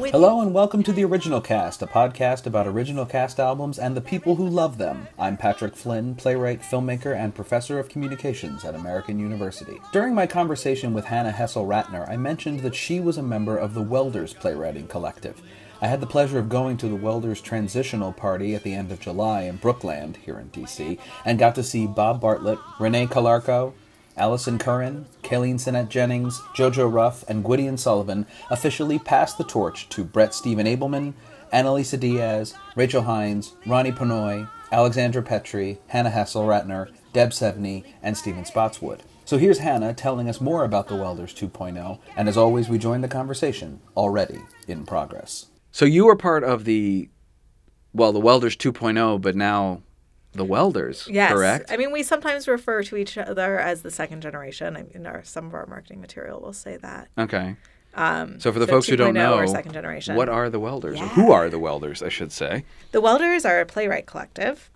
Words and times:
With 0.00 0.12
Hello 0.12 0.40
and 0.40 0.54
welcome 0.54 0.82
to 0.84 0.94
the 0.94 1.04
Original 1.04 1.42
Cast, 1.42 1.82
a 1.82 1.86
podcast 1.86 2.46
about 2.46 2.66
original 2.66 3.04
cast 3.04 3.38
albums 3.38 3.78
and 3.78 3.94
the 3.94 4.00
people 4.00 4.36
who 4.36 4.48
love 4.48 4.78
them. 4.78 5.08
I'm 5.18 5.36
Patrick 5.36 5.76
Flynn, 5.76 6.14
playwright, 6.14 6.62
filmmaker, 6.62 7.14
and 7.14 7.34
professor 7.34 7.78
of 7.78 7.90
communications 7.90 8.64
at 8.64 8.74
American 8.74 9.18
University. 9.18 9.78
During 9.92 10.14
my 10.14 10.26
conversation 10.26 10.94
with 10.94 11.04
Hannah 11.04 11.32
Hessel 11.32 11.66
Ratner, 11.66 12.08
I 12.08 12.16
mentioned 12.16 12.60
that 12.60 12.74
she 12.74 12.98
was 12.98 13.18
a 13.18 13.22
member 13.22 13.58
of 13.58 13.74
the 13.74 13.82
Welders 13.82 14.32
Playwriting 14.32 14.88
Collective. 14.88 15.42
I 15.82 15.88
had 15.88 16.00
the 16.00 16.06
pleasure 16.06 16.38
of 16.38 16.48
going 16.48 16.78
to 16.78 16.88
the 16.88 16.96
Welders 16.96 17.42
Transitional 17.42 18.14
Party 18.14 18.54
at 18.54 18.62
the 18.62 18.72
end 18.72 18.90
of 18.90 19.00
July 19.00 19.42
in 19.42 19.58
Brookland, 19.58 20.16
here 20.16 20.38
in 20.38 20.48
DC, 20.48 20.98
and 21.26 21.38
got 21.38 21.54
to 21.56 21.62
see 21.62 21.86
Bob 21.86 22.22
Bartlett, 22.22 22.58
Renee 22.78 23.06
Calarco, 23.06 23.74
Allyson 24.16 24.58
Currin, 24.58 25.04
Caleen 25.30 25.60
Sinnette 25.60 25.88
Jennings, 25.88 26.40
Jojo 26.56 26.92
Ruff, 26.92 27.22
and 27.28 27.44
Gwydion 27.44 27.76
Suilebhan 27.76 28.26
officially 28.50 28.98
passed 28.98 29.38
the 29.38 29.44
torch 29.44 29.88
to 29.90 30.02
Brett 30.02 30.34
Stephen 30.34 30.66
Abelman, 30.66 31.14
Annalisa 31.52 31.98
Diaz, 31.98 32.54
Rachel 32.74 33.04
Hynes, 33.04 33.52
Ronnie 33.64 33.92
Panoy, 33.92 34.48
Alexandra 34.72 35.22
Petri, 35.22 35.78
Hannah 35.86 36.10
Hessel 36.10 36.42
Ratner, 36.42 36.90
Deb 37.12 37.30
Sivigny, 37.30 37.84
and 38.02 38.16
Stephen 38.16 38.44
Spotswood. 38.44 39.04
So 39.24 39.38
here's 39.38 39.58
Hannah 39.58 39.94
telling 39.94 40.28
us 40.28 40.40
more 40.40 40.64
about 40.64 40.88
the 40.88 40.96
Welders 40.96 41.32
2.0, 41.32 42.00
and 42.16 42.28
as 42.28 42.36
always, 42.36 42.68
we 42.68 42.78
join 42.78 43.00
the 43.00 43.06
conversation 43.06 43.80
already 43.96 44.40
in 44.66 44.84
progress. 44.84 45.46
So 45.70 45.84
you 45.84 46.06
were 46.06 46.16
part 46.16 46.42
of 46.42 46.64
the, 46.64 47.08
well, 47.92 48.12
the 48.12 48.18
Welders 48.18 48.56
2.0, 48.56 49.20
but 49.20 49.36
now 49.36 49.82
the 50.32 50.44
Welders, 50.44 51.08
Yes. 51.10 51.32
correct? 51.32 51.70
I 51.72 51.76
mean, 51.76 51.90
we 51.92 52.02
sometimes 52.02 52.46
refer 52.46 52.82
to 52.84 52.96
each 52.96 53.18
other 53.18 53.58
as 53.58 53.82
the 53.82 53.90
second 53.90 54.20
generation. 54.20 54.76
I 54.76 54.84
mean, 54.84 55.06
our, 55.06 55.24
some 55.24 55.46
of 55.46 55.54
our 55.54 55.66
marketing 55.66 56.00
material 56.00 56.40
will 56.40 56.52
say 56.52 56.76
that. 56.78 57.08
Okay. 57.18 57.56
so 57.96 58.52
for 58.52 58.58
the 58.58 58.66
so 58.66 58.72
folks 58.72 58.86
who 58.86 58.96
don't 58.96 59.14
know, 59.14 59.34
or 59.34 59.46
second 59.46 59.72
generation. 59.72 60.14
what 60.14 60.28
are 60.28 60.48
the 60.48 60.60
Welders? 60.60 61.00
Or 61.00 61.06
who 61.08 61.32
are 61.32 61.48
the 61.48 61.58
Welders, 61.58 62.02
I 62.02 62.08
should 62.08 62.32
say? 62.32 62.64
The 62.92 63.00
Welders 63.00 63.44
are 63.44 63.60
a 63.60 63.66
playwright 63.66 64.06
collective, 64.06 64.70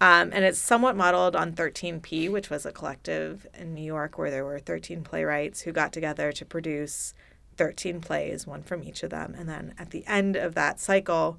um, 0.00 0.30
and 0.32 0.44
it's 0.44 0.58
somewhat 0.58 0.96
modeled 0.96 1.34
on 1.34 1.52
13P, 1.52 2.30
which 2.30 2.50
was 2.50 2.64
a 2.66 2.72
collective 2.72 3.46
in 3.54 3.74
New 3.74 3.84
York 3.84 4.18
where 4.18 4.30
there 4.30 4.44
were 4.44 4.58
13 4.58 5.02
playwrights 5.02 5.62
who 5.62 5.72
got 5.72 5.92
together 5.92 6.30
to 6.32 6.44
produce 6.44 7.14
13 7.56 8.00
plays, 8.00 8.46
one 8.46 8.62
from 8.62 8.82
each 8.82 9.02
of 9.02 9.10
them. 9.10 9.34
And 9.36 9.48
then 9.48 9.74
at 9.78 9.90
the 9.90 10.04
end 10.06 10.36
of 10.36 10.54
that 10.54 10.80
cycle, 10.80 11.38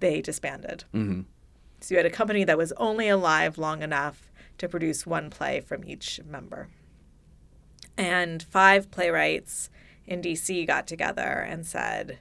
they 0.00 0.20
disbanded. 0.20 0.84
Mm-hmm. 0.94 1.22
So 1.80 1.94
you 1.94 1.98
had 1.98 2.06
a 2.06 2.10
company 2.10 2.44
that 2.44 2.58
was 2.58 2.72
only 2.76 3.08
alive 3.08 3.58
long 3.58 3.82
enough 3.82 4.30
to 4.58 4.68
produce 4.68 5.06
one 5.06 5.30
play 5.30 5.60
from 5.60 5.84
each 5.84 6.20
member. 6.26 6.68
And 7.96 8.42
five 8.42 8.90
playwrights 8.90 9.70
in 10.06 10.22
DC 10.22 10.66
got 10.66 10.86
together 10.86 11.46
and 11.48 11.66
said, 11.66 12.18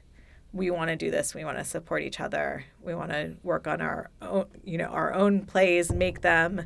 we 0.55 0.71
want 0.71 0.89
to 0.89 0.95
do 0.95 1.11
this. 1.11 1.35
We 1.35 1.43
want 1.43 1.57
to 1.57 1.65
support 1.65 2.01
each 2.01 2.21
other. 2.21 2.65
We 2.81 2.95
want 2.95 3.11
to 3.11 3.35
work 3.43 3.67
on 3.67 3.81
our 3.81 4.09
own, 4.21 4.45
you 4.63 4.77
know, 4.77 4.85
our 4.85 5.13
own 5.13 5.45
plays, 5.45 5.91
make 5.91 6.21
them 6.21 6.65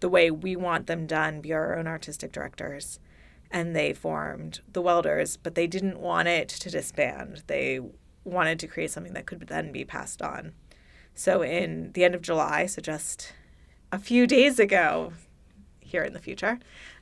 the 0.00 0.08
way 0.08 0.30
we 0.30 0.56
want 0.56 0.86
them 0.86 1.06
done, 1.06 1.42
be 1.42 1.52
our 1.52 1.78
own 1.78 1.86
artistic 1.86 2.32
directors. 2.32 2.98
And 3.50 3.76
they 3.76 3.92
formed 3.92 4.60
the 4.72 4.80
Welders, 4.80 5.36
but 5.36 5.54
they 5.54 5.66
didn't 5.66 6.00
want 6.00 6.28
it 6.28 6.48
to 6.48 6.70
disband. 6.70 7.42
They 7.46 7.80
wanted 8.24 8.58
to 8.60 8.66
create 8.66 8.90
something 8.90 9.12
that 9.12 9.26
could 9.26 9.40
then 9.48 9.70
be 9.70 9.84
passed 9.84 10.22
on. 10.22 10.52
So 11.14 11.42
in 11.42 11.92
the 11.92 12.04
end 12.04 12.14
of 12.14 12.22
July, 12.22 12.66
so 12.66 12.80
just 12.80 13.32
a 13.92 13.98
few 13.98 14.26
days 14.26 14.58
ago, 14.58 15.12
here 15.80 16.02
in 16.02 16.12
the 16.12 16.20
future, 16.20 16.58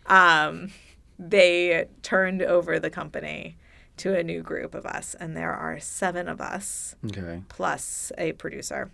um, 0.07 0.71
they 1.19 1.87
turned 2.03 2.43
over 2.43 2.79
the 2.79 2.91
company 2.91 3.57
to 3.99 4.17
a 4.17 4.23
new 4.23 4.43
group 4.43 4.75
of 4.75 4.87
us, 4.87 5.15
and 5.19 5.37
there 5.37 5.53
are 5.53 5.79
seven 5.81 6.29
of 6.29 6.41
us 6.41 6.95
Okay. 7.07 7.43
plus 7.49 8.11
a 8.17 8.33
producer 8.33 8.91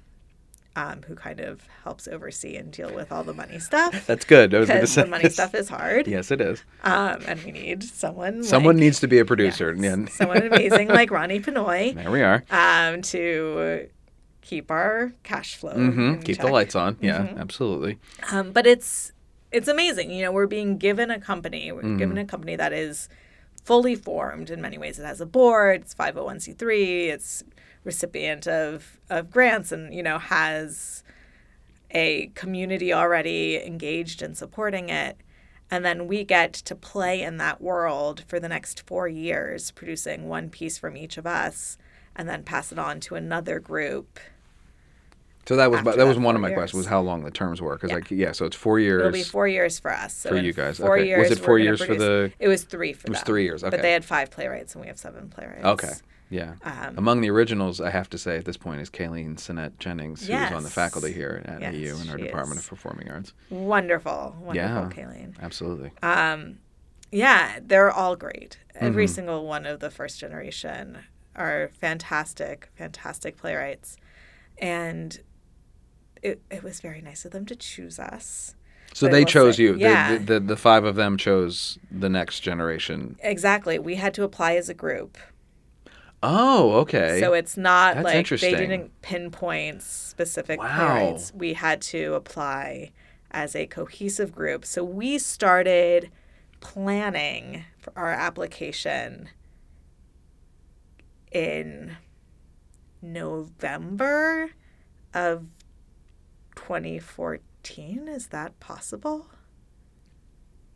um, 0.77 1.03
who 1.07 1.15
kind 1.15 1.39
of 1.41 1.61
helps 1.85 2.09
oversee 2.09 2.57
and 2.57 2.73
deal 2.73 2.93
with 2.93 3.13
all 3.13 3.23
the 3.23 3.33
money 3.35 3.61
stuff. 3.61 4.07
That's 4.09 4.25
good. 4.25 4.53
I 4.53 4.59
was 4.59 4.69
going 4.69 4.79
to 4.81 4.83
Because 4.83 4.95
the 4.97 5.07
money 5.07 5.29
stuff 5.29 5.55
is 5.55 5.69
hard, 5.69 6.09
Yes, 6.09 6.31
it 6.33 6.41
is. 6.41 6.65
um, 6.83 7.21
and 7.29 7.41
we 7.45 7.53
need 7.53 7.85
someone. 7.85 8.43
Someone 8.43 8.75
like, 8.77 8.81
needs 8.81 8.99
to 9.01 9.07
be 9.07 9.19
a 9.21 9.25
producer. 9.25 9.73
yes, 9.79 10.15
someone 10.15 10.43
amazing 10.43 10.89
like 10.89 11.11
Ronnie 11.13 11.39
Panoy 11.41 11.95
there 11.95 12.11
we 12.11 12.23
are. 12.23 12.43
um, 12.51 13.03
to 13.03 13.89
keep 14.45 14.71
our 14.71 15.13
cash 15.23 15.57
flow. 15.57 15.73
hmm 15.75 16.01
in 16.15 16.23
Keep 16.23 16.39
the 16.39 16.49
lights 16.49 16.75
on. 16.77 16.97
Yeah, 17.01 17.23
Mm-hmm. 17.25 17.39
absolutely. 17.39 17.99
Um, 18.31 18.53
but 18.53 18.67
it's 18.67 19.13
it's 19.51 19.69
amazing. 19.69 20.11
You 20.11 20.23
know, 20.25 20.33
we're 20.33 20.47
being 20.47 20.79
given 20.79 21.11
a 21.11 21.21
company. 21.21 21.73
We're 21.73 21.83
Mm-hmm. 21.83 21.97
given 21.97 22.19
a 22.19 22.25
company 22.25 22.57
that 22.57 22.73
is 22.73 23.09
fully 23.65 23.95
formed 23.95 24.51
in 24.51 24.61
many 24.61 24.79
ways. 24.79 24.99
It 24.99 25.05
has 25.05 25.21
a 25.21 25.27
board. 25.27 25.83
It's 25.83 25.95
five 25.95 26.15
hundred 26.15 26.25
one 26.27 26.41
c 26.41 26.53
three. 26.53 27.09
It's 27.09 27.43
recipient 27.85 28.47
of 28.47 28.99
of 29.11 29.31
grants, 29.31 29.73
and 29.73 29.95
you 29.95 30.03
know 30.03 30.19
has 30.19 31.03
a 31.91 32.27
community 32.35 32.93
already 32.93 33.65
engaged 33.65 34.23
in 34.23 34.35
supporting 34.35 34.89
it. 34.89 35.17
And 35.71 35.85
then 35.85 36.07
we 36.07 36.25
get 36.25 36.53
to 36.53 36.75
play 36.75 37.23
in 37.23 37.39
that 37.39 37.61
world 37.61 38.25
for 38.29 38.39
the 38.39 38.49
next 38.49 38.87
four 38.87 39.09
years, 39.09 39.71
producing 39.71 40.29
one 40.29 40.51
piece 40.51 40.77
from 40.79 40.97
each 40.97 41.17
of 41.17 41.27
us, 41.27 41.79
and 42.15 42.29
then 42.29 42.43
pass 42.43 42.71
it 42.71 42.79
on 42.79 43.01
to 43.01 43.15
another 43.15 43.59
group. 43.61 44.19
So 45.47 45.57
that 45.57 45.71
was 45.71 45.81
After 45.81 45.97
that 45.97 46.07
was 46.07 46.19
one 46.19 46.35
of 46.35 46.41
my 46.41 46.53
questions 46.53 46.79
was 46.79 46.87
how 46.87 47.01
long 47.01 47.23
the 47.25 47.31
terms 47.31 47.61
were 47.61 47.75
because 47.75 47.91
Yeah. 47.91 47.95
like 47.97 48.11
yeah, 48.11 48.33
so 48.33 48.47
it's 48.47 48.57
four 48.57 48.79
years. 48.81 49.01
It'll 49.01 49.13
be 49.13 49.23
four 49.23 49.47
years 49.47 49.79
for 49.79 49.93
us. 49.93 50.15
So 50.15 50.31
For 50.31 50.37
you 50.37 50.53
guys, 50.53 50.79
Four 50.79 50.97
okay. 50.99 51.07
years. 51.07 51.29
Was 51.31 51.39
it 51.39 51.45
four 51.45 51.59
years 51.59 51.85
for 51.85 51.95
the- 51.95 52.33
It 52.39 52.49
was 52.49 52.63
three 52.65 52.93
for 52.95 53.07
It 53.07 53.11
was 53.11 53.19
them. 53.19 53.27
three 53.27 53.45
years, 53.45 53.63
okay. 53.63 53.71
But 53.71 53.83
they 53.83 53.93
had 53.93 54.05
five 54.05 54.31
playwrights, 54.31 54.75
and 54.75 54.81
we 54.83 54.89
have 54.89 54.99
seven 54.99 55.29
playwrights. 55.29 55.65
Okay. 55.65 55.93
Yeah. 56.31 56.55
Um, 56.63 56.95
Among 56.97 57.21
the 57.21 57.29
originals, 57.31 57.81
I 57.81 57.91
have 57.91 58.09
to 58.11 58.19
say 58.19 58.39
at 58.39 58.45
this 58.47 58.57
point 58.57 58.81
is 58.81 58.89
Caleen 58.91 59.37
Sinnette 59.37 59.79
Jennings, 59.79 60.27
who's 60.27 60.53
on 60.53 60.63
the 60.63 60.71
faculty 60.71 61.13
here 61.13 61.43
at 61.45 61.61
Yes, 61.61 61.75
AU 61.75 62.03
in 62.03 62.09
our 62.11 62.17
Department 62.17 62.59
is. 62.59 62.65
of 62.65 62.71
Performing 62.71 63.11
Arts. 63.11 63.35
Wonderful, 63.51 64.35
wonderful, 64.41 64.55
Yeah. 64.55 64.89
Caleen. 64.91 65.35
Absolutely. 65.43 65.93
Um, 66.03 66.59
yeah, 67.13 67.59
they're 67.63 67.91
all 67.91 68.17
great. 68.17 68.59
Every 68.75 69.05
Mm-hmm. 69.05 69.15
single 69.15 69.47
one 69.47 69.67
of 69.67 69.81
the 69.81 69.91
first 69.91 70.19
generation 70.19 70.99
are 71.37 71.69
fantastic, 71.79 72.71
fantastic 72.75 73.37
playwrights, 73.37 73.97
and 74.59 75.21
it 76.25 76.43
it 76.51 76.63
was 76.65 76.81
very 76.81 77.01
nice 77.01 77.25
of 77.25 77.31
them 77.31 77.47
to 77.47 77.55
choose 77.55 77.99
us. 77.99 78.55
so 78.93 79.07
but 79.07 79.13
they 79.13 79.25
chose 79.25 79.57
say- 79.57 79.63
you. 79.65 79.73
The- 79.75 79.79
yeah. 79.79 80.13
The, 80.19 80.25
the, 80.35 80.41
the 80.41 80.57
five 80.57 80.85
of 80.85 80.97
them 80.97 81.17
chose 81.17 81.79
the 81.91 82.09
next 82.09 82.41
generation. 82.41 83.17
Exactly. 83.23 83.79
We 83.79 83.95
had 83.97 84.15
to 84.15 84.25
apply 84.25 84.57
as 84.57 84.69
a 84.69 84.75
group. 84.75 85.17
Oh, 86.23 86.73
okay. 86.81 87.21
So 87.21 87.35
it's 87.35 87.57
not 87.59 87.97
That's 87.97 88.05
like 88.05 88.41
they 88.41 88.55
didn't 88.55 88.91
pinpoint 89.03 89.83
specific 89.83 90.59
Wow. 90.59 90.75
playwrights. 90.75 91.33
We 91.35 91.53
had 91.53 91.83
to 91.83 92.15
apply 92.15 92.93
as 93.31 93.55
a 93.55 93.67
cohesive 93.67 94.33
group. 94.33 94.65
So 94.65 94.83
we 94.83 95.19
started 95.19 96.11
planning 96.61 97.65
for 97.79 97.93
our 97.95 98.11
application 98.11 99.29
in 101.31 101.97
November 103.03 104.51
of 105.13 105.45
2014. 106.65 108.09
Is 108.09 108.29
that 108.29 108.59
possible? 108.61 109.27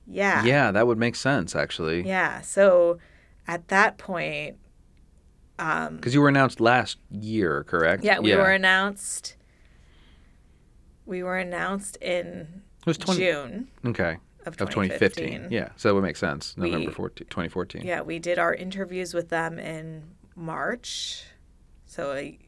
Yeah. 0.07 0.45
yeah, 0.45 0.71
that 0.71 0.87
would 0.87 0.99
make 0.99 1.17
sense 1.17 1.55
actually. 1.55 2.07
Yeah. 2.07 2.41
So 2.41 2.99
at 3.47 3.69
that 3.69 3.99
point, 3.99 4.57
um, 5.59 5.97
Because 5.97 6.15
you 6.15 6.21
were 6.21 6.29
announced 6.29 6.61
last 6.61 6.99
year, 7.11 7.65
correct? 7.65 8.05
Yeah, 8.05 8.21
we 8.21 8.35
were 8.35 8.51
announced. 8.51 9.37
We 11.05 11.23
were 11.23 11.37
announced 11.39 11.97
in 11.97 12.63
It 12.81 12.87
was 12.87 12.99
20, 12.99 13.19
June 13.21 13.69
Okay. 13.87 14.17
of 14.47 14.49
Of 14.61 14.71
2015. 14.71 15.27
2015. 15.27 15.49
Yeah, 15.51 15.71
so 15.77 15.89
that 15.89 15.95
would 15.95 16.03
make 16.05 16.17
sense. 16.17 16.57
November 16.57 16.87
We- 16.89 16.93
14, 16.95 17.27
2014. 17.29 17.83
Yeah, 17.85 18.01
we 18.03 18.19
did 18.19 18.39
our 18.39 18.55
interviews 18.55 19.13
with 19.15 19.29
them 19.31 19.59
in 19.59 20.05
March. 20.37 21.25
So 21.87 22.13
a, 22.13 22.39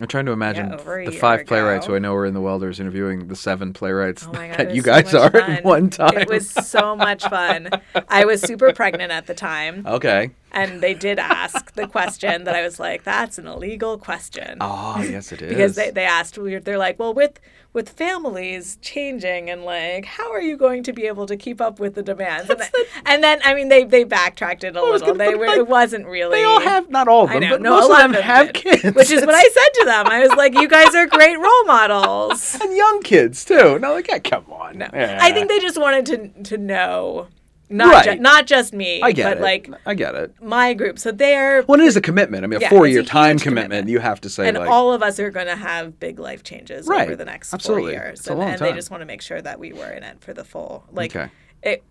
I'm 0.00 0.06
trying 0.06 0.26
to 0.26 0.32
imagine 0.32 0.72
a 0.72 0.76
the 0.78 1.10
five 1.10 1.46
playwrights 1.46 1.84
ago. 1.84 1.92
who 1.92 1.96
I 1.96 1.98
know 1.98 2.14
were 2.14 2.24
in 2.24 2.32
the 2.32 2.40
Welders 2.40 2.80
interviewing 2.80 3.28
the 3.28 3.36
seven 3.36 3.74
playwrights 3.74 4.26
oh 4.26 4.32
god, 4.32 4.56
that 4.56 4.74
you 4.74 4.80
so 4.80 4.86
guys 4.86 5.12
much 5.12 5.34
are 5.34 5.36
at 5.36 5.64
one 5.64 5.90
time. 5.90 6.16
It 6.16 6.28
was 6.28 6.48
so 6.48 6.96
much 6.96 7.22
fun. 7.24 7.68
I 8.08 8.24
was 8.24 8.40
super 8.40 8.72
pregnant 8.72 9.12
at 9.12 9.26
the 9.26 9.34
time. 9.34 9.84
okay. 9.86 10.30
And 10.52 10.80
they 10.80 10.94
did 10.94 11.18
ask 11.18 11.72
the 11.74 11.86
question 11.86 12.44
that 12.44 12.54
I 12.56 12.62
was 12.62 12.80
like, 12.80 13.04
that's 13.04 13.38
an 13.38 13.46
illegal 13.46 13.98
question. 13.98 14.58
Oh, 14.60 15.00
yes, 15.00 15.30
it 15.32 15.42
is. 15.42 15.48
because 15.48 15.74
they, 15.76 15.90
they 15.90 16.04
asked 16.04 16.38
they're 16.64 16.78
like 16.78 16.98
well 16.98 17.14
with 17.14 17.38
with 17.72 17.88
families 17.88 18.78
changing 18.82 19.48
and 19.48 19.62
like 19.64 20.04
how 20.04 20.28
are 20.32 20.40
you 20.40 20.56
going 20.56 20.82
to 20.82 20.92
be 20.92 21.06
able 21.06 21.24
to 21.26 21.36
keep 21.36 21.60
up 21.60 21.78
with 21.78 21.94
the 21.94 22.02
demands 22.02 22.50
and, 22.50 22.58
then- 22.58 22.70
and 23.06 23.22
then 23.22 23.38
i 23.44 23.54
mean 23.54 23.68
they 23.68 23.84
they 23.84 24.02
backtracked 24.02 24.64
it 24.64 24.74
a 24.74 24.82
little 24.82 24.98
gonna 24.98 25.18
they 25.18 25.34
were 25.36 25.46
like, 25.46 25.56
it 25.56 25.68
wasn't 25.68 26.04
really 26.06 26.38
they 26.38 26.44
all 26.44 26.60
have 26.60 26.90
not 26.90 27.06
all 27.06 27.24
of 27.24 27.30
them, 27.30 27.40
know, 27.42 27.50
but 27.50 27.62
no, 27.62 27.70
most 27.78 27.90
of 27.92 27.96
them 27.98 28.12
them 28.12 28.22
have 28.22 28.52
did, 28.52 28.54
kids, 28.56 28.96
which 28.96 29.10
is 29.12 29.24
what 29.24 29.34
I 29.36 29.42
said 29.42 29.68
to 29.80 29.84
them. 29.84 30.06
I 30.08 30.18
was 30.20 30.32
like, 30.36 30.54
"You 30.54 30.66
guys 30.66 30.92
are 30.96 31.06
great 31.06 31.36
role 31.38 31.64
models." 31.64 32.56
and 32.60 32.76
young 32.76 33.02
kids 33.02 33.44
too. 33.44 33.78
No, 33.78 33.94
like, 33.94 34.24
come 34.24 34.44
on. 34.50 34.78
No, 34.78 34.88
Yeah. 34.92 35.18
I 35.20 35.30
think 35.32 35.48
they 35.48 35.60
just 35.60 35.78
wanted 35.80 36.06
to 36.06 36.42
to 36.44 36.58
know, 36.58 37.28
not 37.70 38.06
Right. 38.06 38.16
ju- 38.16 38.20
not 38.22 38.46
just 38.46 38.72
me, 38.74 39.00
I 39.00 39.12
get 39.12 39.24
but 39.30 39.36
it. 39.38 39.40
like 39.42 39.70
I 39.86 39.94
get 39.94 40.14
it. 40.16 40.34
my 40.42 40.74
group. 40.74 40.98
So 40.98 41.12
they're 41.12 41.62
Well, 41.62 41.80
it 41.80 41.84
is 41.84 41.96
a 41.96 42.00
commitment. 42.00 42.44
I 42.44 42.48
mean, 42.48 42.58
a 42.58 42.62
Yeah, 42.62 42.68
four-year 42.68 43.02
time 43.04 43.38
commitment. 43.38 43.68
commitment. 43.70 43.88
You 43.88 44.00
have 44.00 44.20
to 44.22 44.28
say 44.28 44.48
and 44.48 44.58
like, 44.58 44.68
all 44.68 44.92
of 44.92 45.02
us 45.02 45.18
are 45.20 45.30
going 45.30 45.46
to 45.46 45.56
have 45.56 45.98
big 46.00 46.18
life 46.18 46.42
changes 46.42 46.86
Right. 46.88 47.02
over 47.02 47.14
the 47.16 47.24
next 47.24 47.54
Absolutely. 47.54 47.92
four 47.94 48.02
years, 48.04 48.18
It's 48.20 48.28
a 48.28 48.32
and, 48.32 48.42
and 48.42 48.58
they 48.60 48.72
just 48.72 48.90
want 48.90 49.00
to 49.02 49.06
make 49.06 49.22
sure 49.22 49.40
that 49.40 49.58
we 49.60 49.72
were 49.72 49.90
in 49.90 50.02
it 50.02 50.20
for 50.20 50.34
the 50.34 50.44
full. 50.44 50.84
Like 50.92 51.14
Okay. 51.14 51.30
it, 51.62 51.84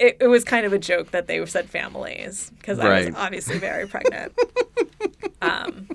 it, 0.00 0.16
it 0.20 0.26
was 0.28 0.44
kind 0.44 0.66
of 0.66 0.72
a 0.72 0.78
joke 0.78 1.10
that 1.12 1.26
they 1.28 1.44
said 1.46 1.70
families 1.70 2.50
because 2.58 2.78
I 2.78 3.04
was 3.06 3.14
obviously 3.16 3.58
very 3.58 3.86
pregnant. 3.86 4.32
um, 5.42 5.88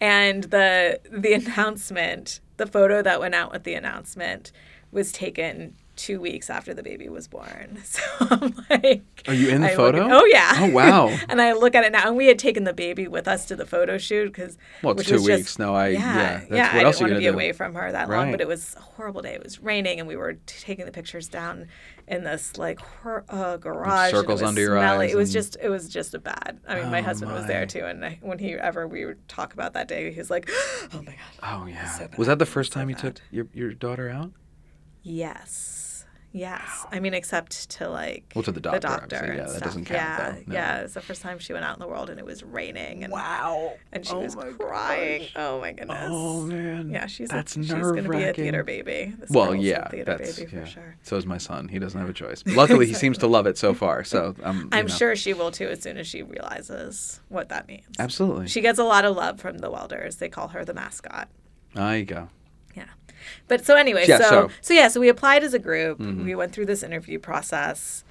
and 0.00 0.44
the 0.44 1.00
the 1.10 1.32
announcement, 1.34 2.40
the 2.56 2.66
photo 2.66 3.02
that 3.02 3.20
went 3.20 3.34
out 3.34 3.52
with 3.52 3.64
the 3.64 3.74
announcement, 3.74 4.52
was 4.92 5.12
taken 5.12 5.74
two 5.96 6.20
weeks 6.20 6.50
after 6.50 6.74
the 6.74 6.82
baby 6.82 7.08
was 7.08 7.28
born. 7.28 7.78
So 7.84 8.02
I'm 8.20 8.54
like, 8.70 9.22
Are 9.28 9.34
you 9.34 9.48
in 9.50 9.60
the 9.62 9.72
I 9.72 9.76
photo? 9.76 10.06
at- 10.06 10.12
oh 10.12 10.24
yeah. 10.24 10.52
Oh, 10.56 10.70
wow. 10.70 11.08
and 11.28 11.40
I 11.40 11.52
look 11.52 11.74
at 11.74 11.84
it 11.84 11.92
now, 11.92 12.08
and 12.08 12.16
we 12.16 12.26
had 12.26 12.38
taken 12.38 12.64
the 12.64 12.72
baby 12.72 13.06
with 13.08 13.28
us 13.28 13.46
to 13.46 13.56
the 13.56 13.64
photo 13.66 13.98
shoot 13.98 14.26
because 14.26 14.58
Well, 14.82 14.98
it's 14.98 15.08
two 15.08 15.14
was 15.14 15.24
just- 15.26 15.38
weeks. 15.38 15.58
No, 15.58 15.74
I- 15.74 15.88
yeah, 15.88 16.00
that's- 16.14 16.46
yeah. 16.50 16.74
what 16.74 16.82
I 16.82 16.84
else 16.86 16.98
didn't 16.98 17.10
want 17.10 17.14
to 17.16 17.18
be 17.20 17.24
do? 17.26 17.32
away 17.32 17.52
from 17.52 17.74
her 17.74 17.92
that 17.92 18.08
long, 18.08 18.30
but 18.32 18.40
it 18.40 18.48
was 18.48 18.74
a 18.76 18.80
horrible 18.80 19.22
day. 19.22 19.34
It 19.34 19.42
was 19.44 19.60
raining, 19.60 19.98
and 20.00 20.08
we 20.08 20.16
were 20.16 20.34
t- 20.34 20.38
taking 20.60 20.84
the 20.86 20.92
pictures 20.92 21.28
down 21.28 21.68
in 22.08 22.24
this 22.24 22.58
like 22.58 22.80
hor- 22.80 23.24
uh, 23.28 23.56
garage. 23.56 24.12
and 24.12 24.16
circles 24.18 24.40
it 24.40 24.44
was 24.44 24.48
under 24.48 24.60
your 24.60 24.76
eyes 24.78 25.12
It 25.12 25.16
was 25.16 25.32
just 25.32 25.56
it 25.62 25.68
was 25.68 25.88
just 25.88 26.12
a 26.14 26.18
bad. 26.18 26.58
I 26.68 26.80
mean, 26.80 26.90
my 26.90 27.00
Oh, 27.00 27.04
husband 27.04 27.32
was 27.32 27.46
there 27.46 27.66
too, 27.66 27.84
and 27.84 28.04
I, 28.04 28.18
when 28.20 28.38
he 28.38 28.52
ever 28.54 28.86
we 28.88 29.04
would 29.06 29.26
talk 29.28 29.54
about 29.54 29.72
that 29.74 29.86
day, 29.88 30.10
he 30.12 30.18
was 30.18 30.30
like, 30.30 30.50
"Oh 30.92 31.02
my 31.02 31.14
god." 31.40 31.62
oh 31.62 31.66
yeah. 31.66 31.88
so 31.88 32.08
was 32.18 32.26
that 32.28 32.38
the 32.38 32.46
first 32.46 32.72
So 32.72 32.80
time 32.80 32.90
you 32.90 32.96
bad. 32.96 33.16
took 33.16 33.20
your 33.30 33.46
your 33.54 33.72
daughter 33.72 34.10
out? 34.10 34.32
Yes. 35.02 35.80
Yes. 36.36 36.84
I 36.90 36.98
mean, 36.98 37.14
except 37.14 37.70
to 37.70 37.88
like 37.88 38.24
Well, 38.34 38.42
to 38.42 38.50
the 38.50 38.60
doctor, 38.60 38.80
the 38.80 38.86
doctor 38.88 39.04
obviously. 39.16 39.28
and 39.28 39.36
Yeah, 39.38 39.44
that 39.44 39.50
stuff. 39.50 39.62
doesn't 39.62 39.84
count, 39.84 39.96
Yeah, 40.00 40.30
though. 40.32 40.36
No. 40.46 40.54
yeah. 40.54 40.80
It 40.80 40.82
was 40.82 40.94
the 40.94 41.00
first 41.00 41.22
time 41.22 41.38
she 41.38 41.52
went 41.52 41.64
out 41.64 41.76
in 41.76 41.80
the 41.80 41.86
world, 41.86 42.10
and 42.10 42.18
it 42.18 42.26
was 42.26 42.42
raining. 42.42 43.04
And, 43.04 43.12
Wow. 43.12 43.74
And 43.92 44.04
she 44.04 44.12
Oh 44.14 44.18
was 44.18 44.34
crying. 44.58 45.20
gosh. 45.22 45.32
Oh 45.36 45.60
my 45.60 45.70
goodness. 45.70 46.08
Oh 46.10 46.40
man. 46.42 46.90
Yeah, 46.90 47.06
she's 47.06 47.28
that's 47.28 47.56
a, 47.56 47.62
she's 47.62 47.70
going 47.72 48.02
to 48.02 48.10
be 48.10 48.24
a 48.24 48.32
theater 48.34 48.64
baby. 48.64 49.14
This 49.16 49.30
Well, 49.30 49.52
girl's 49.52 49.60
a 49.64 49.66
yeah, 49.68 49.88
theater 49.90 50.16
that's 50.18 50.36
baby 50.36 50.50
for 50.50 50.56
yeah. 50.56 50.64
sure. 50.64 50.96
So 51.04 51.16
is 51.16 51.24
my 51.24 51.38
son. 51.38 51.68
He 51.68 51.78
doesn't 51.78 51.98
have 52.00 52.10
a 52.10 52.12
choice. 52.12 52.42
Luckily, 52.46 52.86
he 52.86 52.94
seems 52.94 53.16
to 53.18 53.28
love 53.28 53.46
it 53.46 53.56
so 53.56 53.72
far. 53.82 54.02
So 54.02 54.34
um, 54.42 54.68
I'm. 54.72 54.80
I'm 54.80 54.86
know. 54.86 54.94
sure 54.94 55.14
she 55.14 55.34
will 55.34 55.52
too 55.52 55.68
as 55.68 55.82
soon 55.82 55.98
as 55.98 56.08
she 56.08 56.22
realizes 56.24 57.20
what 57.28 57.48
that 57.50 57.68
means. 57.68 57.86
Absolutely. 58.00 58.48
She 58.48 58.60
gets 58.60 58.80
a 58.80 58.84
lot 58.84 59.04
of 59.04 59.14
love 59.16 59.40
from 59.40 59.58
the 59.58 59.70
welders. 59.70 60.16
They 60.16 60.28
call 60.28 60.48
her 60.48 60.64
the 60.64 60.74
mascot. 60.74 61.28
There 61.74 61.96
you 61.98 62.04
go. 62.04 62.28
Yeah. 63.24 63.44
But 63.48 63.64
so 63.64 63.76
anyway, 63.76 64.04
Yeah, 64.08 64.18
so, 64.18 64.28
so- 64.28 64.50
so 64.60 64.74
yeah, 64.74 64.88
so 64.88 65.00
we 65.00 65.08
applied 65.08 65.42
as 65.44 65.54
a 65.54 65.58
group. 65.58 65.98
Mm-hmm. 65.98 66.24
We 66.24 66.34
went 66.34 66.52
through 66.52 66.66
this 66.66 66.82
interview 66.82 67.18
process. 67.18 68.04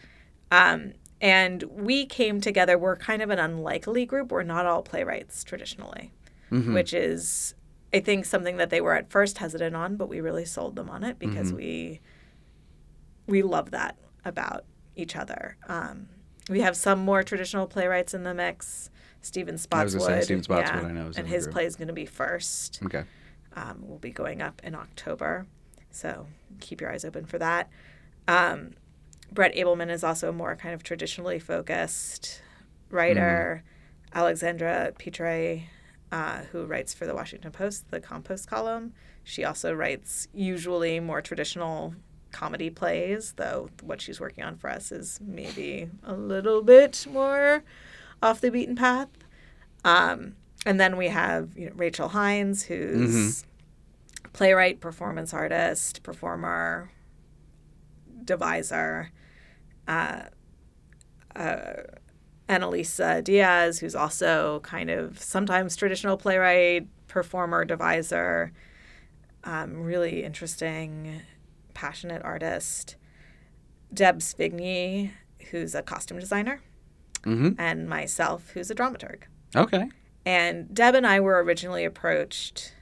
Um, 0.51 0.93
and 1.21 1.63
we 1.63 2.05
came 2.05 2.41
together. 2.41 2.77
We're 2.77 2.97
kind 2.97 3.21
of 3.21 3.29
an 3.29 3.39
unlikely 3.39 4.05
group. 4.05 4.31
We're 4.31 4.43
not 4.43 4.65
all 4.65 4.81
playwrights 4.81 5.43
traditionally, 5.43 6.11
Mm-hmm. 6.51 6.73
which 6.73 6.93
is, 6.93 7.55
I 7.93 7.99
think, 8.01 8.25
something 8.25 8.57
that 8.57 8.69
they 8.69 8.81
were 8.81 8.93
at 8.93 9.09
first 9.09 9.37
hesitant 9.39 9.75
on, 9.75 9.95
but 9.95 10.07
we 10.09 10.19
really 10.21 10.45
sold 10.45 10.75
them 10.75 10.89
on 10.89 11.03
it 11.03 11.17
because 11.19 11.47
Mm-hmm. 11.47 11.57
we 11.57 12.01
we 13.25 13.41
love 13.41 13.71
that 13.71 13.97
about 14.25 14.65
each 14.95 15.15
other. 15.15 15.57
Um, 15.67 16.07
we 16.49 16.61
have 16.61 16.75
some 16.75 16.99
more 16.99 17.23
traditional 17.23 17.67
playwrights 17.67 18.13
in 18.13 18.23
the 18.23 18.33
mix. 18.33 18.89
Stephen 19.21 19.57
Spotswood. 19.57 20.11
I 20.11 20.15
was 20.17 20.25
Stephen 20.25 20.43
Spotswood, 20.43 20.83
I 20.83 20.91
know, 20.91 21.09
and 21.15 21.25
his 21.27 21.45
group. 21.45 21.53
play 21.53 21.65
is 21.65 21.77
going 21.77 21.87
to 21.87 21.93
be 21.93 22.05
first 22.05 22.81
Okay. 22.85 23.05
Um, 23.55 23.87
will 23.87 23.99
be 23.99 24.09
going 24.09 24.41
up 24.41 24.61
in 24.63 24.73
October. 24.73 25.45
So 25.91 26.25
keep 26.59 26.81
your 26.81 26.91
eyes 26.91 27.05
open 27.05 27.25
for 27.25 27.37
that. 27.37 27.69
Um, 28.27 28.71
Brett 29.31 29.55
Abelman 29.55 29.91
is 29.91 30.03
also 30.03 30.29
a 30.29 30.33
more 30.33 30.55
kind 30.55 30.73
of 30.73 30.83
traditionally 30.83 31.39
focused 31.39 32.41
writer. 32.89 33.63
Alexandra 34.13 34.93
Petri, 34.97 35.69
uh, 36.11 36.41
who 36.51 36.65
writes 36.65 36.93
for 36.93 37.05
the 37.05 37.15
Washington 37.15 37.51
Post, 37.51 37.89
the 37.91 37.99
compost 37.99 38.47
column, 38.47 38.93
she 39.23 39.43
also 39.43 39.73
writes 39.73 40.27
usually 40.33 40.99
more 40.99 41.21
traditional 41.21 41.95
comedy 42.31 42.69
plays, 42.69 43.33
though 43.37 43.69
what 43.81 44.01
she's 44.01 44.19
working 44.19 44.43
on 44.43 44.57
for 44.57 44.69
us 44.69 44.91
is 44.91 45.19
maybe 45.21 45.89
a 46.03 46.13
little 46.13 46.61
bit 46.61 47.05
more 47.09 47.63
off 48.21 48.41
the 48.41 48.51
beaten 48.51 48.75
path. 48.75 49.09
Um, 49.85 50.35
and 50.65 50.79
then 50.79 50.97
we 50.97 51.07
have 51.09 51.57
you 51.57 51.67
know, 51.67 51.73
Rachel 51.75 52.09
Hynes, 52.09 52.63
who's 52.65 53.45
playwright, 54.33 54.79
performance 54.79 55.33
artist, 55.33 56.03
performer, 56.03 56.89
deviser. 58.23 59.09
Uh, 59.87 60.23
uh, 61.35 61.73
Annalisa 62.49 63.23
Diaz, 63.23 63.79
who's 63.79 63.95
also 63.95 64.59
kind 64.63 64.89
of 64.89 65.19
sometimes 65.19 65.75
traditional 65.75 66.17
playwright, 66.17 66.87
performer, 67.07 67.65
deviser, 67.65 68.51
um, 69.45 69.81
really 69.83 70.23
interesting, 70.23 71.21
passionate 71.73 72.21
artist. 72.23 72.95
Deb 73.93 74.19
Sivigny, 74.19 75.11
who's 75.51 75.73
a 75.75 75.81
costume 75.81 76.19
designer, 76.19 76.61
Mm-hmm. 77.23 77.51
and 77.57 77.87
myself, 77.87 78.49
who's 78.53 78.69
a 78.69 78.75
dramaturg. 78.75 79.21
Okay. 79.55 79.89
And 80.25 80.73
Deb 80.73 80.95
and 80.95 81.05
I 81.05 81.19
were 81.19 81.43
originally 81.43 81.83
approached 81.83 82.73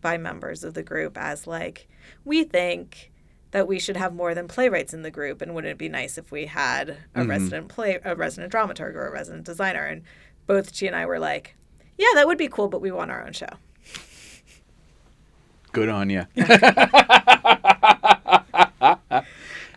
by 0.00 0.18
members 0.18 0.64
of 0.64 0.74
the 0.74 0.82
group 0.82 1.16
as 1.16 1.46
like, 1.46 1.88
we 2.24 2.44
think 2.44 3.12
that 3.50 3.68
we 3.68 3.78
should 3.78 3.96
have 3.96 4.14
more 4.14 4.34
than 4.34 4.48
playwrights 4.48 4.94
in 4.94 5.02
the 5.02 5.10
group, 5.10 5.42
and 5.42 5.54
wouldn't 5.54 5.72
it 5.72 5.78
be 5.78 5.88
nice 5.88 6.16
if 6.16 6.32
we 6.32 6.46
had 6.46 6.88
a 6.88 7.20
mm-hmm. 7.20 7.30
resident 7.30 7.68
play, 7.68 7.98
a 8.02 8.16
resident 8.16 8.52
dramaturg, 8.52 8.94
or 8.94 9.06
a 9.06 9.12
resident 9.12 9.44
designer? 9.44 9.84
And 9.84 10.02
both 10.46 10.74
she 10.74 10.86
and 10.86 10.96
I 10.96 11.04
were 11.04 11.18
like, 11.18 11.56
yeah, 11.98 12.08
that 12.14 12.26
would 12.26 12.38
be 12.38 12.48
cool, 12.48 12.68
but 12.68 12.80
we 12.80 12.90
want 12.90 13.10
our 13.10 13.24
own 13.24 13.32
show. 13.32 13.46
Good 15.72 15.88
on 15.88 16.10
you. 16.10 16.26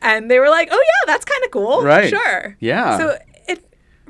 And 0.06 0.30
they 0.30 0.38
were 0.38 0.50
like, 0.50 0.70
oh 0.72 0.80
yeah, 0.80 1.12
that's 1.12 1.26
kind 1.26 1.44
of 1.44 1.52
cool, 1.52 1.82
Right. 1.82 2.10
Sure, 2.10 2.56
Yeah. 2.60 2.98
So 3.00 3.18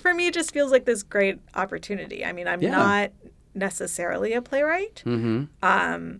for 0.06 0.14
me, 0.14 0.28
it 0.28 0.36
just 0.36 0.52
feels 0.54 0.72
like 0.72 0.86
this 0.86 1.02
great 1.02 1.40
opportunity. 1.56 2.24
I 2.24 2.32
mean, 2.32 2.48
I'm 2.48 2.62
Yeah. 2.62 2.70
not 2.70 3.12
necessarily 3.56 4.34
a 4.34 4.42
playwright. 4.42 5.02
mm-hmm. 5.04 5.46
Um, 5.64 6.20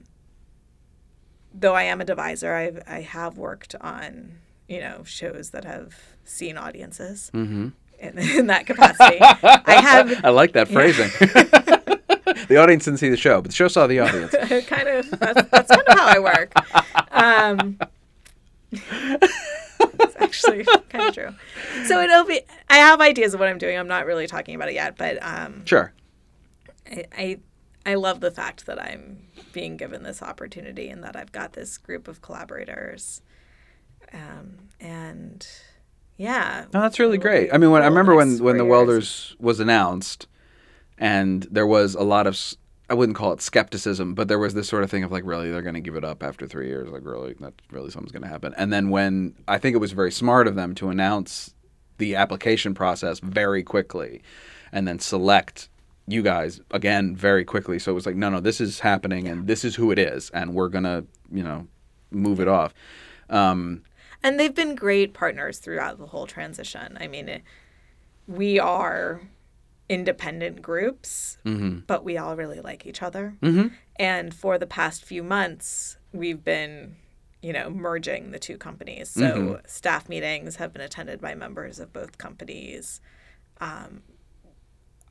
though 1.54 1.76
I 1.76 1.84
am 1.84 2.02
a 2.02 2.06
deviser, 2.06 2.52
I've, 2.52 2.82
I 2.88 3.02
have 3.02 3.38
worked 3.38 3.76
on, 3.80 4.40
you 4.68 4.80
know, 4.80 5.04
shows 5.06 5.52
that 5.52 5.66
have 5.66 5.94
seen 6.24 6.58
audiences 6.58 7.30
Mm-hmm. 7.32 7.68
in, 8.00 8.18
in 8.40 8.48
that 8.48 8.66
capacity. 8.66 9.20
I 9.22 9.80
have 9.82 10.26
I 10.26 10.30
like 10.30 10.54
that 10.54 10.68
phrasing. 10.68 11.10
the 12.48 12.58
audience 12.58 12.86
didn't 12.86 13.00
see 13.02 13.10
the 13.10 13.18
show, 13.18 13.40
but 13.40 13.52
the 13.52 13.56
show 13.56 13.68
saw 13.68 13.86
the 13.86 14.00
audience. 14.00 14.32
kind 14.66 14.88
of, 14.88 15.10
that's, 15.12 15.48
that's 15.52 15.70
kind 15.70 15.88
of 15.88 15.98
how 16.00 16.08
I 16.08 16.20
work. 16.20 16.52
Um, 17.12 17.78
actually 20.36 20.64
kind 20.90 21.08
of 21.08 21.14
true. 21.14 21.36
So 21.86 22.02
it'll 22.02 22.26
be, 22.26 22.42
I 22.70 22.78
have 22.78 23.02
ideas 23.02 23.34
of 23.34 23.40
what 23.40 23.50
I'm 23.50 23.58
doing. 23.58 23.78
I'm 23.78 23.88
not 23.88 24.06
really 24.06 24.28
talking 24.28 24.56
about 24.56 24.70
it 24.70 24.76
yet, 24.76 24.98
but 24.98 25.18
um, 25.22 25.66
Sure. 25.66 25.94
I, 26.90 27.06
I 27.18 27.40
I 27.88 27.94
love 27.96 28.20
the 28.20 28.32
fact 28.32 28.66
that 28.66 28.82
I'm 28.82 29.28
being 29.54 29.78
given 29.78 30.02
this 30.02 30.24
opportunity 30.24 30.90
and 30.90 31.04
that 31.04 31.16
I've 31.16 31.32
got 31.32 31.54
this 31.54 31.78
group 31.78 32.08
of 32.08 32.20
collaborators. 32.22 33.22
Um, 34.12 34.70
and 34.80 35.48
yeah. 36.18 36.66
No, 36.74 36.82
that's 36.82 36.98
really 36.98 37.20
great. 37.20 37.54
I 37.54 37.58
mean, 37.58 37.70
when 37.70 37.84
I 37.84 37.86
remember 37.86 38.16
when 38.16 38.40
when 38.40 38.58
the 38.58 38.66
Welders 38.66 39.36
was 39.40 39.60
announced, 39.60 40.28
and 40.98 41.44
there 41.52 41.68
was 41.68 41.94
a 41.94 42.02
lot 42.04 42.26
of 42.26 42.40
I 42.90 42.94
wouldn't 42.94 43.18
call 43.18 43.34
it 43.34 43.42
skepticism, 43.42 44.14
but 44.14 44.28
there 44.28 44.40
was 44.40 44.54
this 44.54 44.68
sort 44.68 44.84
of 44.84 44.92
thing 44.92 45.04
of 45.04 45.12
like, 45.12 45.26
really, 45.26 45.50
they're 45.52 45.62
going 45.62 45.76
to 45.76 45.82
give 45.82 45.96
it 45.96 46.04
up 46.04 46.22
after 46.22 46.48
three 46.48 46.68
years? 46.68 46.90
Like, 46.90 47.04
really, 47.04 47.34
that 47.40 47.54
really 47.72 47.90
something's 47.90 48.12
going 48.12 48.22
to 48.24 48.30
happen. 48.30 48.54
And 48.58 48.72
then 48.72 48.90
when 48.90 49.36
I 49.48 49.58
think 49.58 49.76
it 49.76 49.80
was 49.80 49.92
very 49.92 50.12
smart 50.12 50.48
of 50.48 50.56
them 50.56 50.76
to 50.76 50.90
announce 50.90 51.54
the 51.98 52.16
application 52.16 52.74
process 52.74 53.20
very 53.20 53.64
quickly, 53.64 54.22
and 54.72 54.88
then 54.88 55.00
select 55.00 55.70
you 56.08 56.22
guys 56.22 56.62
again 56.72 57.16
very 57.16 57.44
quickly. 57.46 57.80
So 57.80 57.92
it 57.92 57.96
was 57.96 58.06
like, 58.06 58.16
no, 58.16 58.30
no, 58.30 58.40
this 58.40 58.62
is 58.62 58.82
happening, 58.82 59.28
and 59.28 59.48
this 59.48 59.64
is 59.66 59.76
who 59.76 59.92
it 59.92 59.98
is, 59.98 60.30
and 60.32 60.54
we're 60.54 60.70
gonna, 60.70 61.06
you 61.32 61.42
know, 61.42 61.68
move 62.12 62.40
it 62.40 62.48
off. 62.48 62.74
Um, 63.30 63.84
And 64.24 64.40
they've 64.40 64.54
been 64.54 64.76
great 64.76 65.14
partners 65.14 65.60
throughout 65.60 65.98
the 65.98 66.08
whole 66.08 66.28
transition. 66.28 66.98
I 67.00 67.08
mean, 67.08 67.30
it, 67.30 67.44
we 68.28 68.60
are 68.60 69.22
independent 69.90 70.62
groups, 70.62 71.38
Mm-hmm. 71.46 71.80
but 71.88 72.04
we 72.04 72.18
all 72.18 72.36
really 72.36 72.60
like 72.60 72.86
each 72.86 73.02
other. 73.04 73.36
Mhm. 73.42 73.72
And 73.98 74.34
for 74.34 74.58
the 74.58 74.66
past 74.68 75.06
few 75.06 75.24
months, 75.24 75.98
we've 76.12 76.44
been, 76.44 76.96
you 77.42 77.54
know, 77.54 77.70
merging 77.70 78.32
the 78.32 78.40
two 78.40 78.58
companies. 78.58 79.10
So 79.10 79.22
Mm-hmm. 79.22 79.56
staff 79.68 80.10
meetings 80.10 80.56
have 80.58 80.74
been 80.74 80.82
attended 80.82 81.22
by 81.22 81.36
members 81.36 81.80
of 81.80 81.94
both 81.94 82.18
companies. 82.18 83.00
Um, 83.62 84.02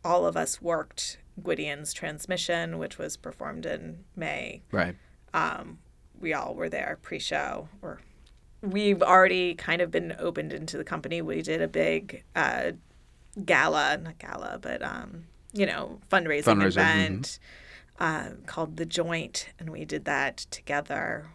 all 0.05 0.27
of 0.27 0.37
us 0.37 0.61
worked 0.61 1.19
Gwydion's 1.41 1.93
transmission, 1.93 2.79
which 2.79 2.99
was 2.99 3.17
performed 3.17 3.65
in 3.67 4.05
May. 4.17 4.63
Right. 4.71 4.97
We 6.21 6.33
all 6.33 6.55
were 6.55 6.69
there 6.69 6.99
pre-show. 7.03 7.69
Or 7.83 8.01
we've 8.63 9.03
already 9.03 9.55
kind 9.55 9.83
of 9.83 9.91
been 9.91 10.15
opened 10.19 10.53
into 10.53 10.77
the 10.79 10.85
company. 10.85 11.21
We 11.23 11.43
did 11.43 11.61
a 11.61 11.69
big 11.69 12.23
uh, 12.37 12.73
gala, 13.45 13.99
not 13.99 14.19
gala, 14.19 14.59
but 14.61 14.83
um, 14.83 15.25
you 15.53 15.67
know, 15.67 16.01
fundraising 16.11 16.45
Fundraiser, 16.45 16.83
mhm. 16.83 17.05
event 17.05 17.39
uh, 17.99 18.31
called 18.47 18.77
the 18.77 18.87
Joint, 18.87 19.49
and 19.59 19.71
we 19.71 19.85
did 19.85 20.05
that 20.05 20.39
together. 20.51 21.27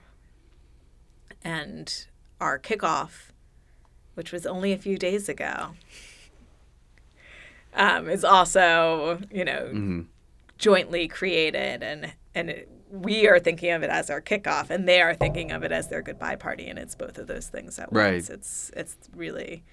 And 1.43 2.05
our 2.41 2.59
kickoff, 2.59 3.31
which 4.15 4.31
was 4.31 4.45
only 4.45 4.73
a 4.73 4.77
few 4.77 4.97
days 4.97 5.29
ago, 5.29 5.71
um, 7.73 8.09
is 8.09 8.23
also 8.23 9.19
you 9.31 9.45
know 9.45 10.05
jointly 10.57 11.07
created, 11.07 11.81
and 11.83 12.13
and 12.35 12.49
it, 12.49 12.69
we 12.91 13.27
are 13.27 13.39
thinking 13.39 13.71
of 13.71 13.83
it 13.83 13.89
as 13.89 14.09
our 14.09 14.21
kickoff, 14.21 14.69
and 14.69 14.87
they 14.87 15.01
are 15.01 15.13
thinking 15.13 15.51
of 15.51 15.63
it 15.63 15.71
as 15.71 15.87
their 15.87 16.01
goodbye 16.01 16.35
party, 16.35 16.67
and 16.67 16.77
it's 16.79 16.95
both 16.95 17.17
of 17.17 17.27
those 17.27 17.47
things 17.47 17.79
at 17.79 17.91
Right. 17.91 18.13
once. 18.15 18.29
It's 18.29 18.71
it's 18.75 18.97
really 19.15 19.63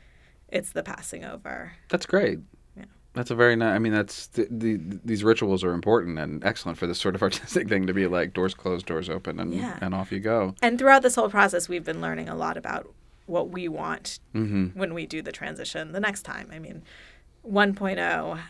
it's 0.48 0.70
the 0.70 0.82
passing 0.82 1.24
over. 1.24 1.72
That's 1.88 2.06
great. 2.06 2.38
Yeah. 2.76 2.84
That's 3.14 3.30
a 3.30 3.34
very 3.34 3.56
nice. 3.56 3.74
I 3.74 3.78
mean, 3.78 3.92
that's 3.92 4.26
the, 4.28 4.46
the, 4.50 4.78
these 5.04 5.24
rituals 5.24 5.64
are 5.64 5.72
important 5.72 6.18
and 6.18 6.44
excellent 6.44 6.78
for 6.78 6.86
this 6.86 6.98
sort 6.98 7.14
of 7.14 7.22
artistic 7.28 7.68
thing 7.68 7.86
to 7.86 7.94
be 7.94 8.06
like 8.06 8.32
doors 8.34 8.54
closed, 8.54 8.86
doors 8.86 9.08
open, 9.10 9.40
and 9.40 9.52
Yeah. 9.54 9.78
and 9.80 9.94
off 9.94 10.12
you 10.12 10.20
go. 10.20 10.54
And 10.62 10.78
throughout 10.78 11.02
this 11.02 11.14
whole 11.14 11.28
process, 11.30 11.68
we've 11.68 11.84
been 11.84 12.00
learning 12.00 12.28
a 12.28 12.34
lot 12.36 12.56
about 12.56 12.92
what 13.26 13.50
we 13.50 13.66
want 13.68 14.20
Mm-hmm. 14.34 14.78
when 14.78 14.94
we 14.94 15.04
do 15.06 15.20
the 15.22 15.32
transition 15.32 15.92
the 15.92 16.00
next 16.00 16.22
time. 16.22 16.48
I 16.52 16.58
mean, 16.60 16.82
1.0 17.44 18.40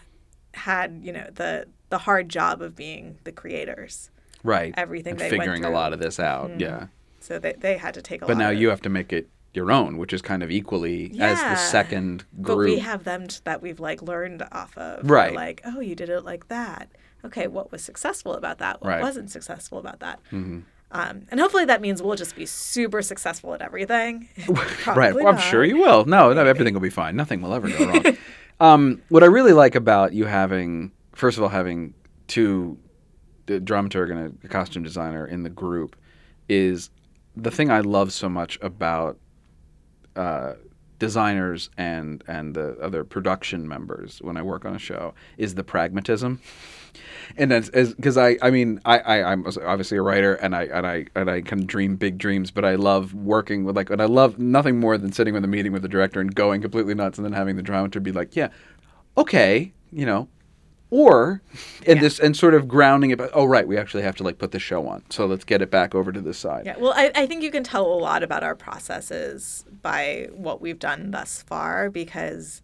had, 0.55 1.01
you 1.03 1.13
know, 1.13 1.29
the 1.35 1.67
the 1.89 1.99
hard 1.99 2.29
job 2.29 2.61
of 2.63 2.75
being 2.75 3.19
the 3.25 3.31
creators. 3.33 4.11
Right. 4.43 4.75
Everything 4.77 5.13
and 5.13 5.21
they 5.21 5.31
went 5.31 5.41
figuring 5.43 5.63
a. 5.65 5.69
Mm-hmm. 5.69 5.75
lot 5.75 5.93
of 5.93 6.01
this 6.01 6.19
out. 6.19 6.59
Yeah. 6.59 6.89
So 7.21 7.39
they, 7.39 7.53
they 7.55 7.77
had 7.77 7.95
to 7.95 8.03
take 8.03 8.23
a 8.23 8.25
lot. 8.25 8.29
But 8.29 8.39
now 8.39 8.51
of 8.51 8.59
you 8.59 8.69
have 8.71 8.83
to 8.83 8.89
make 8.89 9.13
it 9.13 9.29
your 9.57 9.73
own, 9.73 9.97
which 9.97 10.13
is 10.13 10.23
kind 10.23 10.43
of 10.43 10.51
equally 10.51 11.07
as 11.19 11.39
the 11.41 11.47
Yeah. 11.47 11.55
second 11.57 12.25
But 12.33 12.55
group. 12.55 12.67
we 12.71 12.79
have 12.81 13.05
them 13.05 13.27
that 13.45 13.63
we've 13.63 13.81
like 13.81 14.03
learned 14.03 14.43
off 14.53 14.77
of. 14.79 15.09
We're 15.09 15.15
Right. 15.17 15.35
Like, 15.35 15.63
oh, 15.65 15.81
you 15.81 15.95
did 15.95 16.09
it 16.11 16.21
like 16.25 16.49
that. 16.49 16.91
Okay, 17.25 17.47
what 17.49 17.73
was 17.73 17.83
successful 17.83 18.35
about 18.35 18.59
that? 18.59 18.81
What 18.81 18.89
Right. 18.89 18.95
Mm-hmm. 18.97 19.05
wasn't 19.05 19.31
successful 19.31 19.79
about 19.79 20.01
that? 20.01 20.21
Um, 20.93 21.23
and 21.31 21.41
hopefully 21.41 21.65
that 21.65 21.81
means 21.81 22.01
we'll 22.01 22.15
just 22.15 22.37
be 22.37 22.47
super 22.47 23.03
successful 23.03 23.53
at 23.55 23.61
everything. 23.61 24.29
right. 24.87 25.15
Well, 25.15 25.27
I'm 25.27 25.39
sure 25.39 25.65
you 25.65 25.79
will. 25.79 26.05
No, 26.05 26.33
no, 26.33 26.47
everything 26.47 26.75
will 26.79 26.81
be 26.81 26.91
fine. 26.91 27.17
Nothing 27.17 27.43
will 27.43 27.53
ever 27.55 27.69
go 27.69 27.87
wrong. 27.87 28.17
um, 28.61 29.03
what 29.09 29.23
I 29.25 29.27
really 29.27 29.53
like 29.53 29.75
about 29.75 30.13
you 30.13 30.27
having, 30.27 30.93
first 31.13 31.37
of 31.39 31.43
all, 31.43 31.49
having 31.49 31.93
two, 32.29 32.79
a 33.49 33.59
dramaturg 33.61 34.11
and 34.13 34.39
a 34.45 34.49
costume 34.49 34.83
designer 34.85 35.27
in 35.27 35.43
the 35.43 35.51
group, 35.51 35.97
is 36.49 36.91
the 37.37 37.51
thing 37.51 37.71
I 37.71 37.81
love 37.81 38.13
so 38.13 38.29
much 38.29 38.57
about 38.63 39.19
uh, 40.17 40.55
designers 40.99 41.71
and 41.77 42.25
and 42.27 42.55
the 42.55 42.77
other 42.81 43.05
production 43.05 43.69
members 43.69 44.19
when 44.23 44.37
I 44.37 44.43
work 44.43 44.65
on 44.65 44.75
a 44.75 44.79
show 44.79 45.15
is 45.37 45.55
the 45.55 45.65
pragmatism. 45.65 46.41
And 47.37 47.51
that's 47.51 47.69
because 47.71 48.17
I, 48.17 48.39
I 48.41 48.51
mean, 48.51 48.81
I, 48.85 48.99
I, 48.99 49.33
I'm 49.33 49.47
obviously 49.47 49.99
a 49.99 50.03
writer, 50.03 50.35
and 50.35 50.55
I, 50.57 50.63
and 50.63 50.87
I, 50.87 51.07
and 51.15 51.31
I 51.31 51.43
can 51.43 51.67
dream 51.67 51.97
big 51.97 52.17
dreams. 52.17 52.51
But 52.51 52.65
I 52.65 52.77
love 52.77 53.13
working 53.13 53.65
with 53.65 53.77
like, 53.77 53.91
and 53.91 54.01
I 54.01 54.07
love 54.07 54.39
nothing 54.39 54.81
more 54.81 54.97
than 54.97 55.13
sitting 55.13 55.35
with 55.35 55.45
a 55.45 55.49
meeting 55.49 55.73
with 55.73 55.83
the 55.83 55.89
director 55.89 56.21
and 56.21 56.35
going 56.35 56.63
completely 56.63 56.95
nuts, 56.95 57.19
and 57.19 57.25
then 57.25 57.33
having 57.33 57.57
the 57.57 57.63
dramaturg 57.63 58.03
be 58.03 58.13
like, 58.13 58.35
yeah, 58.37 58.49
okay, 59.19 59.73
you 59.93 60.07
know, 60.07 60.29
or 60.91 61.43
and 61.87 62.01
this 62.01 62.19
and 62.19 62.37
sort 62.37 62.55
of 62.55 62.69
grounding 62.69 63.11
it. 63.11 63.21
Oh, 63.35 63.45
right, 63.45 63.67
we 63.67 63.77
actually 63.77 64.03
have 64.03 64.17
to 64.17 64.23
like 64.23 64.39
put 64.39 64.53
the 64.53 64.59
show 64.59 64.87
on, 64.87 65.03
so 65.11 65.27
let's 65.27 65.45
get 65.45 65.63
it 65.63 65.71
back 65.71 65.95
over 65.95 66.13
to 66.13 66.21
this 66.21 66.39
side. 66.39 66.67
Yeah, 66.67 66.77
well, 66.79 66.93
I, 66.95 67.11
I 67.15 67.27
think 67.27 67.43
you 67.43 67.51
can 67.51 67.65
tell 67.65 67.87
a 67.87 67.99
lot 67.99 68.23
about 68.23 68.43
our 68.43 68.55
processes 68.55 69.65
by 69.83 70.29
what 70.33 70.61
we've 70.61 70.79
done 70.79 71.11
thus 71.11 71.43
far 71.43 71.91
because, 71.91 72.63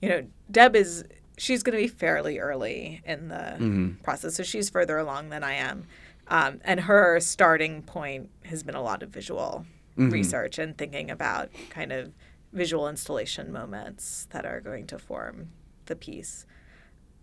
you 0.00 0.08
know, 0.08 0.26
Deb 0.50 0.76
is, 0.76 1.04
she's 1.36 1.62
going 1.62 1.76
to 1.76 1.82
be 1.82 1.88
fairly 1.88 2.38
early 2.38 3.02
in 3.04 3.28
the 3.28 3.96
process. 4.02 4.36
So 4.36 4.42
she's 4.42 4.70
further 4.70 4.98
along 4.98 5.30
than 5.30 5.42
I 5.42 5.54
am. 5.54 5.86
Um, 6.28 6.60
and 6.64 6.80
her 6.80 7.20
starting 7.20 7.82
point 7.82 8.30
has 8.46 8.62
been 8.62 8.74
a 8.74 8.82
lot 8.82 9.02
of 9.02 9.10
visual 9.10 9.66
research 9.96 10.58
and 10.58 10.76
thinking 10.76 11.10
about 11.10 11.50
kind 11.70 11.92
of 11.92 12.12
visual 12.52 12.88
installation 12.88 13.52
moments 13.52 14.26
that 14.30 14.44
are 14.44 14.60
going 14.60 14.86
to 14.86 14.98
form 14.98 15.48
the 15.86 15.94
piece. 15.94 16.46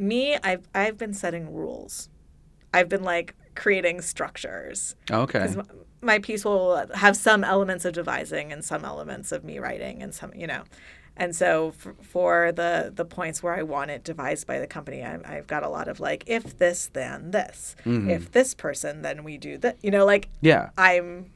Me, 0.01 0.35
I've, 0.43 0.67
I've 0.73 0.97
been 0.97 1.13
setting 1.13 1.53
rules. 1.53 2.09
I've 2.73 2.89
been 2.89 3.03
like 3.03 3.35
creating 3.55 4.01
structures. 4.01 4.95
Oh, 5.11 5.21
okay. 5.21 5.39
m- 5.41 5.67
my 6.01 6.17
piece 6.19 6.43
will 6.43 6.87
have 6.95 7.15
some 7.15 7.43
elements 7.43 7.85
of 7.85 7.93
devising 7.93 8.51
and 8.51 8.65
some 8.65 8.83
elements 8.83 9.31
of 9.31 9.43
me 9.43 9.59
writing 9.59 10.01
and 10.01 10.13
some 10.13 10.33
you 10.33 10.47
know. 10.47 10.63
And 11.15 11.35
so 11.35 11.71
for, 11.71 11.93
for 12.01 12.51
the 12.51 12.91
the 12.95 13.05
points 13.05 13.43
where 13.43 13.53
i 13.53 13.61
want 13.61 13.91
it 13.91 14.03
devised 14.03 14.47
by 14.47 14.57
the 14.59 14.65
company 14.65 15.03
I, 15.03 15.19
i've 15.25 15.45
got 15.45 15.61
a 15.61 15.69
lot 15.69 15.87
of 15.87 15.99
like 15.99 16.23
if 16.25 16.57
this 16.57 16.89
then 16.91 17.31
this. 17.31 17.75
Mm-hmm. 17.85 18.09
If 18.09 18.31
this 18.31 18.55
person 18.55 19.03
then 19.03 19.23
we 19.23 19.37
do 19.37 19.57
that 19.59 19.77
you 19.83 19.91
know 19.91 20.05
like 20.05 20.29
Yeah, 20.41 20.69
i'm 20.77 21.29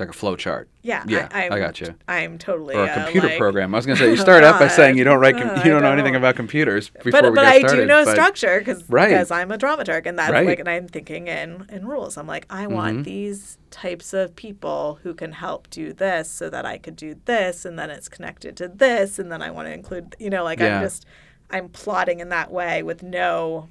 like 0.00 0.10
a 0.10 0.12
flow 0.12 0.36
chart. 0.36 0.68
yeah 0.82 1.02
Yeah, 1.06 1.28
I, 1.32 1.46
I'm, 1.46 1.52
I 1.54 1.58
got 1.58 1.80
you. 1.80 1.94
i'm 2.08 2.38
totally 2.38 2.74
Or 2.74 2.84
a 2.84 2.88
uh, 2.88 3.04
computer 3.04 3.28
like- 3.28 3.38
program. 3.38 3.74
I 3.74 3.78
was 3.78 3.86
gonna 3.86 3.98
say 3.98 4.10
you 4.10 4.16
start 4.28 4.44
out 4.44 4.58
by 4.60 4.68
saying 4.68 4.96
you 4.98 5.04
don't 5.04 5.18
write, 5.20 5.36
com- 5.36 5.48
God, 5.56 5.64
you 5.64 5.70
don't 5.72 5.82
know 5.82 5.92
anything 5.92 6.14
about 6.16 6.36
computers 6.36 6.88
before 6.90 7.12
but 7.12 7.24
we 7.24 7.30
but 7.30 7.42
get 7.42 7.52
I 7.54 7.58
started. 7.60 7.76
do 7.82 7.86
know 7.86 8.04
but- 8.04 8.12
structure 8.12 8.58
because 8.60 8.88
Right. 8.88 9.08
because 9.10 9.30
I'm 9.30 9.50
a 9.50 9.58
dramaturg 9.58 10.06
and 10.06 10.18
that's 10.18 10.32
Right. 10.32 10.46
like 10.46 10.58
and 10.60 10.68
I'm 10.68 10.88
thinking 10.88 11.26
in 11.28 11.66
in 11.70 11.86
rules. 11.86 12.16
I'm 12.16 12.26
like 12.26 12.46
I 12.50 12.64
Mm-hmm. 12.64 12.74
want 12.74 13.04
these 13.04 13.58
types 13.70 14.12
of 14.14 14.34
people 14.36 14.98
who 15.02 15.14
can 15.14 15.32
help 15.32 15.68
do 15.70 15.92
this 15.92 16.30
so 16.30 16.48
that 16.50 16.64
I 16.64 16.78
could 16.78 16.96
do 16.96 17.16
this 17.26 17.64
and 17.64 17.78
then 17.78 17.90
it's 17.90 18.08
connected 18.08 18.56
to 18.58 18.68
this 18.68 19.18
and 19.18 19.30
then 19.32 19.42
I 19.42 19.50
want 19.50 19.68
to 19.68 19.72
include 19.74 20.16
you 20.18 20.30
know 20.30 20.44
like 20.44 20.58
Yeah. 20.60 20.76
I'm 20.78 20.82
just 20.84 21.04
I'm 21.50 21.68
plotting 21.68 22.20
in 22.20 22.28
that 22.30 22.50
way 22.50 22.82
with 22.82 23.02
no 23.02 23.68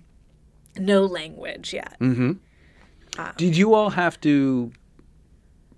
no 0.78 1.06
language 1.06 1.74
yet. 1.74 1.96
Mm. 2.00 2.38
Did 3.38 3.58
you 3.58 3.74
all 3.74 3.90
have 3.92 4.20
to 4.22 4.72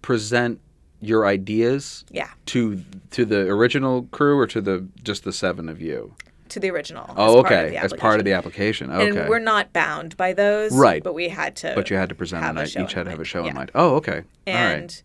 present 0.01 0.59
your 1.01 1.25
ideas 1.25 2.03
Yeah, 2.11 2.29
to 2.47 2.83
to 3.11 3.25
the 3.25 3.41
original 3.49 4.03
crew 4.11 4.37
or 4.37 4.47
to 4.47 4.59
the 4.61 4.85
just 5.03 5.23
the 5.23 5.31
seven 5.33 5.69
of 5.69 5.81
you? 5.81 6.13
to 6.49 6.59
the 6.59 6.71
original. 6.71 7.05
Oh, 7.11 7.15
part 7.15 7.27
of 7.27 7.45
okay. 7.45 7.69
the 7.69 7.77
As 7.77 7.93
part 7.93 8.17
of 8.19 8.25
the 8.25 8.33
application. 8.33 8.89
Okay. 8.91 9.19
And 9.19 9.29
we're 9.29 9.37
not 9.37 9.71
bound 9.71 10.17
by 10.17 10.33
those, 10.33 10.73
Right. 10.75 11.03
But 11.03 11.13
we 11.13 11.29
had 11.29 11.55
to. 11.57 11.73
but 11.75 11.91
you 11.91 11.95
had 11.95 12.09
to 12.09 12.15
present 12.15 12.41
a 12.43 12.47
have 12.47 12.55
a 12.55 12.59
night. 12.61 12.69
show 12.71 12.83
Each 12.85 12.93
had 12.93 13.03
to 13.03 13.11
have 13.11 13.19
a 13.19 13.23
show 13.23 13.43
Yeah. 13.43 13.49
in 13.51 13.55
mind. 13.55 13.69
Oh, 13.75 13.95
okay. 13.97 14.17
all 14.47 14.53
and 14.53 14.81
right. 14.81 15.03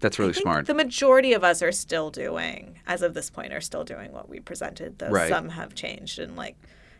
That's 0.00 0.18
really 0.18 0.32
smart. 0.32 0.66
The 0.66 0.74
majority 0.74 1.32
of 1.32 1.42
us 1.44 1.62
are 1.62 1.70
still 1.72 2.10
doing, 2.10 2.80
as 2.88 3.02
of 3.02 3.14
this 3.14 3.30
point, 3.30 3.52
are 3.52 3.60
still 3.60 3.84
doing 3.84 4.10
what 4.12 4.28
we 4.28 4.40
presented. 4.40 4.98
Though 4.98 5.10
Right. 5.10 5.28
some 5.28 5.48
have 5.50 5.74
changed, 5.76 6.18
and 6.18 6.34
like, 6.36 6.56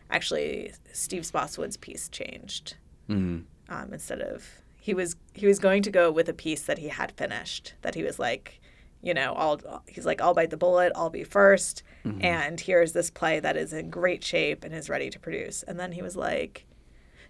actually, 0.09 0.71
Steve 0.93 1.23
Spotswood's 1.25 1.75
piece 1.77 2.07
changed. 2.09 2.75
Mhm. 3.09 3.43
Um, 3.69 3.89
instead 3.93 4.21
of 4.21 4.45
he 4.87 4.93
was 4.93 5.17
he 5.33 5.45
was 5.45 5.59
going 5.59 5.83
to 5.83 5.91
go 5.91 6.09
with 6.09 6.29
a 6.29 6.33
piece 6.33 6.61
that 6.61 6.77
he 6.77 6.87
had 6.87 7.11
finished. 7.11 7.73
That 7.81 7.93
he 7.93 8.03
was 8.03 8.17
like, 8.19 8.61
you 9.01 9.13
know, 9.13 9.33
I'll 9.33 9.83
he's 9.85 10.05
like, 10.05 10.21
I'll 10.21 10.33
bite 10.33 10.49
the 10.49 10.55
bullet. 10.55 10.93
I'll 10.95 11.09
be 11.11 11.23
1st 11.25 11.83
Mm-hmm. 12.05 12.23
and 12.23 12.57
here's 12.61 12.93
this 12.93 13.09
play 13.09 13.41
that 13.41 13.57
is 13.57 13.73
in 13.73 13.89
great 13.89 14.23
shape 14.23 14.63
and 14.63 14.73
is 14.73 14.89
ready 14.89 15.09
to 15.09 15.19
produce. 15.19 15.61
And 15.63 15.77
then 15.77 15.91
he 15.91 16.01
was 16.01 16.15
like. 16.15 16.65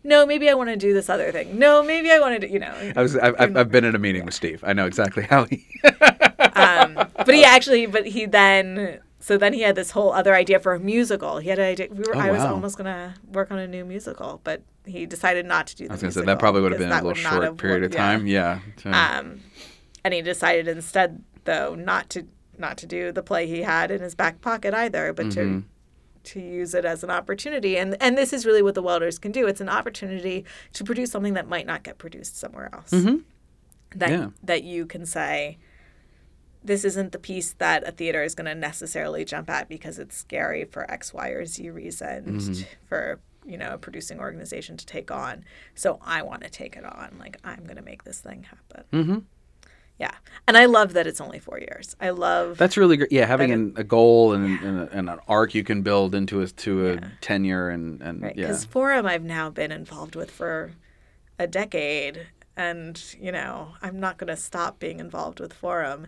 No, 0.04 0.26
maybe 0.28 0.48
I 0.48 0.54
want 0.54 0.70
to 0.70 0.78
do 0.78 0.94
this 0.94 1.10
other 1.10 1.32
thing. 1.32 1.58
No, 1.58 1.82
maybe 1.82 2.12
I 2.12 2.20
want 2.20 2.40
to 2.40 2.48
do, 2.48 2.54
you 2.54 2.60
know. 2.60 2.74
I 2.96 3.02
was. 3.02 3.18
I've, 3.18 3.36
I've, 3.40 3.58
I've 3.58 3.72
been 3.72 3.84
in 3.84 3.96
a 3.96 4.00
meeting 4.00 4.24
with 4.24 4.36
Steve. 4.36 4.64
I 4.64 4.72
know 4.74 4.86
exactly 4.86 5.24
how 5.24 5.46
he. 5.46 5.66
um, 6.54 6.94
but 7.26 7.34
he 7.34 7.44
actually, 7.44 7.88
but 7.88 8.06
he 8.06 8.26
then, 8.28 9.00
so 9.28 9.38
then 9.38 9.52
he 9.54 9.62
had 9.62 9.76
this 9.76 9.92
whole 9.92 10.12
other 10.14 10.34
idea 10.44 10.58
for 10.60 10.74
a 10.74 10.80
musical. 10.80 11.40
He 11.40 11.50
had 11.50 11.60
an 11.60 11.66
idea. 11.66 11.88
We 11.92 11.98
were, 12.08 12.16
Oh, 12.16 12.20
I 12.28 12.32
was 12.32 12.40
wow. 12.44 12.54
almost 12.54 12.78
gonna 12.78 13.16
work 13.32 13.52
on 13.52 13.60
a 13.60 13.68
new 13.68 13.84
musical, 13.84 14.40
but 14.44 14.62
he 14.86 15.06
decided 15.06 15.46
not 15.46 15.68
to 15.68 15.76
do. 15.76 15.84
The 15.86 15.92
I 15.92 15.94
was 15.96 16.02
going 16.02 16.14
to 16.14 16.20
say 16.20 16.26
that 16.26 16.40
probably 16.40 16.62
would 16.62 16.72
have 16.72 16.80
been 16.80 16.92
a 16.92 16.96
little 17.04 17.14
short 17.14 17.58
period 17.58 17.84
of 17.84 17.92
time. 17.92 18.26
Yeah. 18.26 18.60
So- 18.82 18.90
Um, 18.92 19.42
and 20.06 20.14
he 20.14 20.22
decided 20.22 20.66
instead, 20.70 21.22
though, 21.44 21.76
not 21.76 22.10
to 22.12 22.20
not 22.58 22.78
to 22.78 22.86
do 22.88 23.12
the 23.12 23.22
play 23.22 23.46
he 23.48 23.62
had 23.64 23.92
in 23.92 24.00
his 24.02 24.16
back 24.16 24.40
pocket 24.42 24.74
either, 24.74 25.12
but 25.14 25.26
Mm-hmm. 25.28 25.60
to 25.60 25.64
to 26.34 26.40
use 26.42 26.74
it 26.74 26.86
as 26.86 27.04
an 27.04 27.10
opportunity. 27.10 27.78
And 27.78 27.98
and 28.02 28.18
this 28.18 28.32
is 28.34 28.46
really 28.46 28.62
what 28.62 28.76
the 28.76 28.82
welders 28.82 29.20
can 29.20 29.32
do. 29.34 29.46
It's 29.48 29.62
an 29.62 29.70
opportunity 29.70 30.46
to 30.74 30.84
produce 30.86 31.12
something 31.12 31.34
that 31.36 31.48
might 31.50 31.66
not 31.68 31.84
get 31.84 31.98
produced 31.98 32.38
somewhere 32.38 32.70
else. 32.74 32.92
That 32.92 33.02
Mm-hmm. 33.02 34.02
Yeah. 34.10 34.30
that 34.44 34.64
you 34.64 34.86
can 34.86 35.06
say 35.06 35.58
this 36.68 36.86
isn't 36.86 37.12
the 37.12 37.20
piece 37.20 37.54
that 37.54 37.88
a 37.88 37.92
theater 37.92 38.22
is 38.24 38.36
going 38.36 38.46
to 38.46 38.56
necessarily 38.56 39.26
jump 39.26 39.50
at 39.50 39.68
because 39.68 39.98
it's 40.00 40.16
scary 40.16 40.66
for 40.66 40.90
X, 40.92 41.14
Y, 41.14 41.30
or 41.30 41.46
Z 41.46 41.70
reason 41.72 42.26
Mm-hmm. 42.40 42.64
for 42.88 43.20
you 43.46 43.58
know 43.58 43.72
a 43.74 43.78
producing 43.78 44.20
organization 44.20 44.76
to 44.78 44.86
take 44.86 45.10
on. 45.10 45.44
So 45.74 46.00
I 46.06 46.22
want 46.22 46.44
to 46.44 46.50
take 46.50 46.76
it 46.76 46.84
on. 46.86 47.16
Like 47.20 47.38
I'm 47.44 47.64
going 47.64 47.78
to 47.78 47.82
make 47.84 48.04
this 48.04 48.20
thing 48.20 48.44
happen. 48.44 48.84
Mm-hmm. 48.94 49.20
Yeah, 50.00 50.12
and 50.48 50.56
I 50.56 50.66
love 50.66 50.94
that 50.94 51.08
it's 51.08 51.20
only 51.20 51.40
four 51.40 51.60
years. 51.60 51.96
I 52.00 52.12
love 52.12 52.58
That's 52.60 52.78
really 52.78 52.98
great. 52.98 53.12
Yeah, 53.12 53.26
having 53.26 53.52
an, 53.52 53.74
a 53.78 53.84
goal 53.84 54.34
and, 54.34 54.60
and, 54.60 54.80
a, 54.82 54.90
and 54.92 55.10
an 55.10 55.20
arc 55.28 55.56
you 55.56 55.64
can 55.64 55.82
build 55.82 56.14
into 56.14 56.42
a 56.42 56.48
to 56.48 56.90
a 56.92 57.00
tenure 57.22 57.70
and 57.70 58.00
and 58.02 58.22
Right, 58.22 58.36
yeah. 58.38 58.46
because 58.48 58.64
Forum 58.66 59.08
I've 59.08 59.24
now 59.24 59.50
been 59.50 59.72
involved 59.72 60.16
with 60.16 60.30
for 60.30 60.72
a 61.40 61.48
decade, 61.48 62.28
and 62.56 63.02
you 63.20 63.32
know 63.32 63.74
I'm 63.82 64.00
not 64.00 64.18
going 64.20 64.28
to 64.28 64.36
stop 64.38 64.78
being 64.78 65.00
involved 65.00 65.40
with 65.40 65.52
Forum 65.54 66.08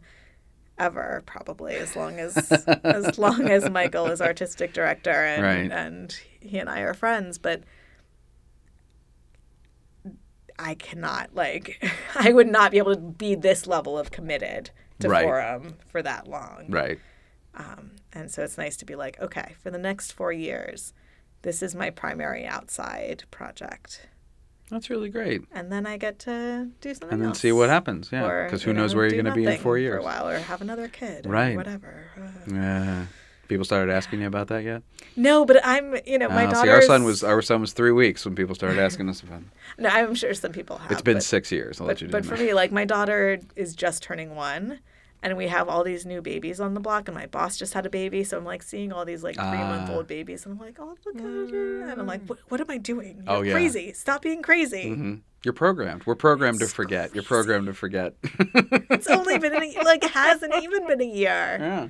ever, 0.80 1.22
probably 1.26 1.76
as 1.76 1.96
long 1.96 2.20
as 2.20 2.36
as 2.84 3.18
long 3.18 3.50
as 3.50 3.70
Michael 3.70 4.08
is 4.08 4.22
artistic 4.22 4.74
director 4.74 5.12
and 5.12 5.44
Right. 5.44 5.72
and 5.72 6.20
he 6.40 6.58
and 6.58 6.70
I 6.70 6.80
are 6.82 6.94
friends. 6.94 7.38
But 7.38 7.64
I 10.58 10.76
cannot 10.76 11.36
like 11.36 11.82
I 12.16 12.32
would 12.34 12.48
not 12.48 12.72
be 12.72 12.78
able 12.78 12.96
to 12.96 13.02
be 13.02 13.36
this 13.36 13.68
level 13.68 13.98
of 13.98 14.12
committed 14.12 14.72
to 15.00 15.10
Right. 15.10 15.24
Forum 15.24 15.76
for 15.88 16.02
that 16.02 16.28
long. 16.28 16.66
Right. 16.70 17.00
Um, 17.56 17.92
and 18.14 18.32
so 18.32 18.44
it's 18.44 18.58
nice 18.58 18.78
to 18.78 18.86
be 18.86 18.96
like, 18.96 19.20
okay, 19.20 19.56
for 19.62 19.70
the 19.72 19.78
next 19.78 20.12
four 20.14 20.32
years, 20.32 20.94
this 21.42 21.62
is 21.62 21.76
my 21.76 21.90
primary 21.90 22.46
outside 22.46 23.24
project. 23.32 24.08
That's 24.70 24.90
really 24.90 25.10
great. 25.10 25.42
And 25.52 25.72
then 25.72 25.86
I 25.88 25.98
get 25.98 26.20
to 26.20 26.70
do 26.82 26.94
something 26.94 27.10
And 27.12 27.22
then 27.22 27.30
else. 27.30 27.40
see 27.40 27.52
what 27.52 27.70
happens. 27.70 28.10
Yeah. 28.12 28.44
Because 28.44 28.62
who 28.64 28.74
knows 28.74 28.94
where 28.96 29.06
you're 29.06 29.22
going 29.22 29.26
to 29.26 29.32
be 29.34 29.46
in 29.46 29.54
four 29.60 29.74
For 29.74 29.78
years. 29.80 30.00
a 30.02 30.06
while, 30.06 30.28
or 30.30 30.38
have 30.38 30.62
another 30.62 30.88
kid, 30.88 31.26
or 31.26 31.30
Right. 31.32 31.56
whatever. 31.56 32.06
Yeah. 32.48 33.06
People 33.48 33.66
started 33.66 33.92
asking 33.92 34.22
you 34.22 34.28
about 34.28 34.48
that 34.50 34.64
yet? 34.64 34.84
No, 35.16 35.44
but 35.44 35.60
I'm, 35.66 35.96
you 36.06 36.20
know, 36.20 36.30
my 36.30 36.46
Uh, 36.46 36.52
daughter. 36.52 36.68
see, 36.68 36.72
our 36.72 36.82
son 36.84 37.04
was 37.04 37.24
our 37.24 37.42
son 37.42 37.62
was 37.62 37.74
three 37.74 37.92
weeks 37.92 38.24
when 38.24 38.36
people 38.36 38.54
started 38.54 38.78
asking 38.78 39.10
us 39.10 39.24
about. 39.24 39.40
it. 39.42 39.48
No, 39.80 39.90
I'm 39.90 40.14
sure 40.14 40.36
some 40.36 40.52
people 40.52 40.78
have. 40.78 40.92
It's 40.92 41.02
been 41.02 41.16
but, 41.16 41.24
six 41.24 41.52
years. 41.52 41.82
I'll 41.82 41.88
let 41.88 41.96
But, 41.96 42.02
you 42.02 42.08
do 42.10 42.12
but 42.12 42.26
for 42.28 42.38
me, 42.38 42.54
like 42.54 42.72
my 42.72 42.86
daughter 42.86 43.40
is 43.56 43.74
just 43.76 44.04
turning 44.04 44.36
one, 44.36 44.80
and 45.22 45.38
we 45.38 45.48
have 45.48 45.68
all 45.70 45.84
these 45.84 46.06
new 46.06 46.22
babies 46.22 46.60
on 46.60 46.74
the 46.74 46.80
block, 46.80 47.08
and 47.08 47.16
my 47.16 47.26
boss 47.28 47.58
just 47.58 47.74
had 47.74 47.86
a 47.86 47.90
baby, 47.90 48.24
so 48.24 48.38
I'm 48.38 48.46
like 48.46 48.64
seeing 48.64 48.92
all 48.94 49.06
these 49.06 49.24
like 49.24 49.36
three 49.36 49.44
month 49.46 49.90
Ah. 49.90 49.96
old 49.96 50.08
babies, 50.08 50.46
and 50.46 50.54
I'm 50.54 50.60
like, 50.66 50.78
oh 50.80 50.96
look 51.06 51.16
at 51.16 51.22
her, 51.22 51.82
and 51.90 52.00
I'm 52.00 52.08
like, 52.08 52.26
what, 52.28 52.40
what 52.50 52.62
am 52.62 52.70
I 52.70 52.78
doing? 52.78 53.24
You're 53.26 53.36
Oh, 53.36 53.42
yeah. 53.42 53.54
crazy! 53.54 53.94
Stop 53.94 54.22
being 54.22 54.42
crazy. 54.42 54.86
Mhm. 54.86 55.22
You're 55.44 55.54
programmed. 55.54 56.06
We're 56.06 56.16
programmed 56.16 56.60
to 56.60 56.66
It's 56.66 56.74
forget. 56.74 57.14
You're 57.16 57.24
programmed 57.24 57.68
to 57.68 57.74
forget. 57.74 58.14
It's 58.24 59.08
only 59.08 59.38
been 59.40 59.56
a, 59.56 59.82
like 59.84 60.04
hasn't 60.04 60.54
even 60.62 60.86
been 60.88 61.02
a 61.02 61.06
year. 61.06 61.58
yeah. 61.60 61.88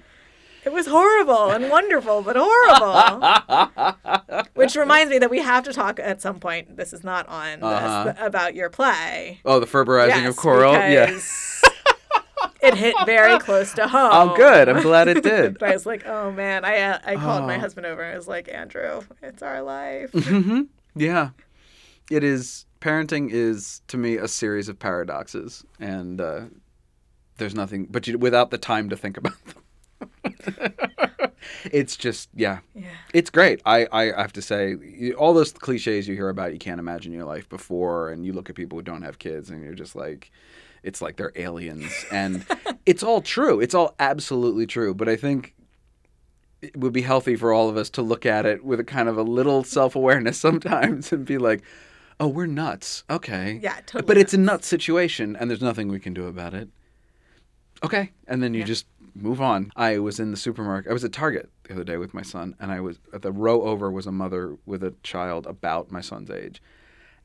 It 0.65 0.73
was 0.73 0.87
horrible 0.87 1.51
and 1.51 1.69
wonderful, 1.69 2.21
but 2.21 2.35
horrible. 2.37 4.43
Which 4.55 4.75
reminds 4.75 5.09
me 5.09 5.17
that 5.19 5.29
we 5.31 5.39
have 5.39 5.63
to 5.63 5.73
talk 5.73 5.99
at 5.99 6.21
some 6.21 6.39
point. 6.41 6.75
This 6.75 6.91
is 6.91 7.01
not 7.03 7.27
on 7.29 7.63
Uh-huh. 7.63 8.03
this, 8.03 8.15
about 8.19 8.55
your 8.55 8.69
play. 8.69 9.39
Oh, 9.45 9.59
the 9.61 9.65
Ferberizing 9.65 10.07
Yes, 10.09 10.29
of 10.31 10.35
coral. 10.35 10.73
Yeah. 10.73 11.17
It 12.61 12.73
hit 12.75 12.95
very 13.05 13.39
close 13.39 13.73
to 13.73 13.87
home. 13.87 14.09
Oh, 14.13 14.35
good. 14.35 14.69
I'm 14.69 14.81
glad 14.81 15.07
it 15.07 15.23
did. 15.23 15.57
But 15.59 15.69
I 15.69 15.73
was 15.73 15.85
like, 15.85 16.05
oh 16.05 16.31
man, 16.31 16.65
I 16.65 16.77
uh, 16.81 16.99
I 17.05 17.15
called 17.15 17.45
my 17.45 17.55
Oh. 17.55 17.59
husband 17.59 17.85
over 17.85 18.01
and 18.01 18.13
I 18.13 18.15
was 18.17 18.27
like, 18.27 18.49
Andrew, 18.51 19.01
it's 19.21 19.41
our 19.41 19.61
life. 19.61 20.11
Yeah. 20.95 21.29
It 22.11 22.23
is 22.23 22.65
parenting 22.81 23.29
is 23.31 23.81
to 23.87 23.97
me 23.97 24.15
a 24.17 24.27
series 24.27 24.67
of 24.69 24.79
paradoxes 24.79 25.63
and 25.79 26.19
uh, 26.19 26.41
there's 27.37 27.53
nothing 27.55 27.85
but 27.89 28.07
you, 28.07 28.17
without 28.17 28.51
the 28.51 28.57
time 28.57 28.89
to 28.89 28.97
think 28.97 29.17
about 29.17 29.33
them. 29.45 30.73
it's 31.71 31.95
just 31.95 32.29
yeah. 32.33 32.59
Yeah. 32.73 32.87
It's 33.13 33.29
great. 33.29 33.61
I, 33.65 33.87
I 33.91 34.05
have 34.21 34.33
to 34.33 34.41
say 34.41 35.11
all 35.17 35.33
those 35.33 35.51
cliches 35.51 36.07
you 36.07 36.15
hear 36.15 36.29
about 36.29 36.53
you 36.53 36.59
can't 36.59 36.79
imagine 36.79 37.11
your 37.13 37.25
life 37.25 37.47
before 37.49 38.09
and 38.09 38.25
you 38.25 38.33
look 38.33 38.49
at 38.49 38.55
people 38.55 38.77
who 38.77 38.81
don't 38.83 39.01
have 39.03 39.19
kids 39.19 39.49
and 39.49 39.63
you're 39.63 39.73
just 39.75 39.95
like 39.95 40.31
it's 40.83 41.01
like 41.01 41.17
they're 41.17 41.33
aliens 41.35 41.91
and 42.11 42.45
it's 42.85 43.03
all 43.03 43.21
true. 43.21 43.59
It's 43.59 43.75
all 43.75 43.95
absolutely 43.99 44.65
true, 44.65 44.93
but 44.93 45.09
I 45.09 45.15
think 45.15 45.55
it 46.61 46.75
would 46.75 46.93
be 46.93 47.01
healthy 47.01 47.35
for 47.35 47.53
all 47.53 47.69
of 47.69 47.77
us 47.77 47.89
to 47.91 48.01
look 48.01 48.25
at 48.25 48.45
it 48.45 48.63
with 48.63 48.79
a 48.79 48.83
kind 48.83 49.07
of 49.07 49.17
a 49.17 49.23
little 49.23 49.63
self-awareness 49.63 50.37
sometimes 50.47 51.11
and 51.11 51.25
be 51.25 51.37
like, 51.37 51.61
"Oh, 52.19 52.27
we're 52.27 52.47
nuts." 52.47 53.03
Okay. 53.09 53.59
Yeah, 53.61 53.75
totally 53.85 54.07
But 54.07 54.17
it's 54.17 54.33
a 54.33 54.37
nuts 54.37 54.67
situation 54.67 55.35
and 55.35 55.49
there's 55.49 55.61
nothing 55.61 55.87
we 55.87 55.99
can 55.99 56.13
do 56.13 56.27
about 56.27 56.53
it. 56.53 56.69
Okay. 57.83 58.11
And 58.27 58.43
then 58.43 58.53
you 58.53 58.63
just 58.63 58.85
move 59.15 59.41
on. 59.41 59.71
I 59.75 59.99
was 59.99 60.19
in 60.19 60.31
the 60.31 60.37
supermarket. 60.37 60.89
I 60.89 60.93
was 60.93 61.03
at 61.03 61.13
Target 61.13 61.49
the 61.63 61.73
other 61.73 61.83
day 61.83 61.97
with 61.97 62.13
my 62.13 62.21
son 62.21 62.55
and 62.59 62.71
I 62.71 62.81
was 62.81 62.99
at 63.13 63.21
the 63.21 63.31
row 63.31 63.63
over 63.63 63.89
was 63.89 64.05
a 64.05 64.11
mother 64.11 64.57
with 64.65 64.83
a 64.83 64.93
child 65.03 65.47
about 65.47 65.91
my 65.91 66.01
son's 66.01 66.29
age. 66.29 66.61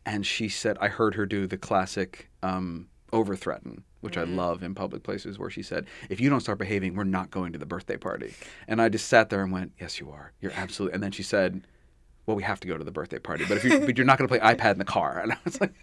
And 0.07 0.25
she 0.27 0.49
said 0.49 0.77
I 0.81 0.89
heard 0.89 1.15
her 1.15 1.27
do 1.27 1.47
the 1.47 1.57
classic 1.57 2.31
um 2.43 2.89
over 3.15 3.35
threaten, 3.37 3.85
which 4.01 4.19
I 4.19 4.25
love 4.25 4.63
in 4.63 4.75
public 4.75 5.03
places, 5.05 5.39
where 5.39 5.49
she 5.49 5.63
said, 5.63 5.87
If 6.11 6.21
you 6.21 6.29
don't 6.29 6.41
start 6.41 6.59
behaving, 6.59 6.95
we're 6.97 7.05
not 7.05 7.31
going 7.31 7.53
to 7.53 7.59
the 7.59 7.65
birthday 7.67 7.97
party. 7.97 8.35
And 8.69 8.83
I 8.83 8.89
just 8.91 9.09
sat 9.09 9.31
there 9.31 9.43
and 9.43 9.53
went, 9.53 9.73
Yes, 9.81 9.99
you 10.01 10.11
are. 10.11 10.33
You're 10.41 10.53
absolutely. 10.53 10.95
And 10.95 11.03
then 11.03 11.13
she 11.13 11.23
said, 11.23 11.63
Well, 12.27 12.37
we 12.37 12.43
have 12.43 12.61
to 12.61 12.69
go 12.69 12.77
to 12.77 12.85
the 12.85 12.91
birthday 12.91 13.19
party, 13.21 13.45
but 13.49 13.57
if 13.57 13.65
you, 13.65 13.79
but 13.81 13.97
you're 13.97 14.05
not 14.07 14.19
going 14.19 14.29
to 14.29 14.39
play 14.39 14.47
iPad 14.55 14.73
in 14.73 14.79
the 14.79 14.85
car. 14.85 15.21
And 15.21 15.33
I 15.33 15.37
was 15.45 15.61
like, 15.61 15.73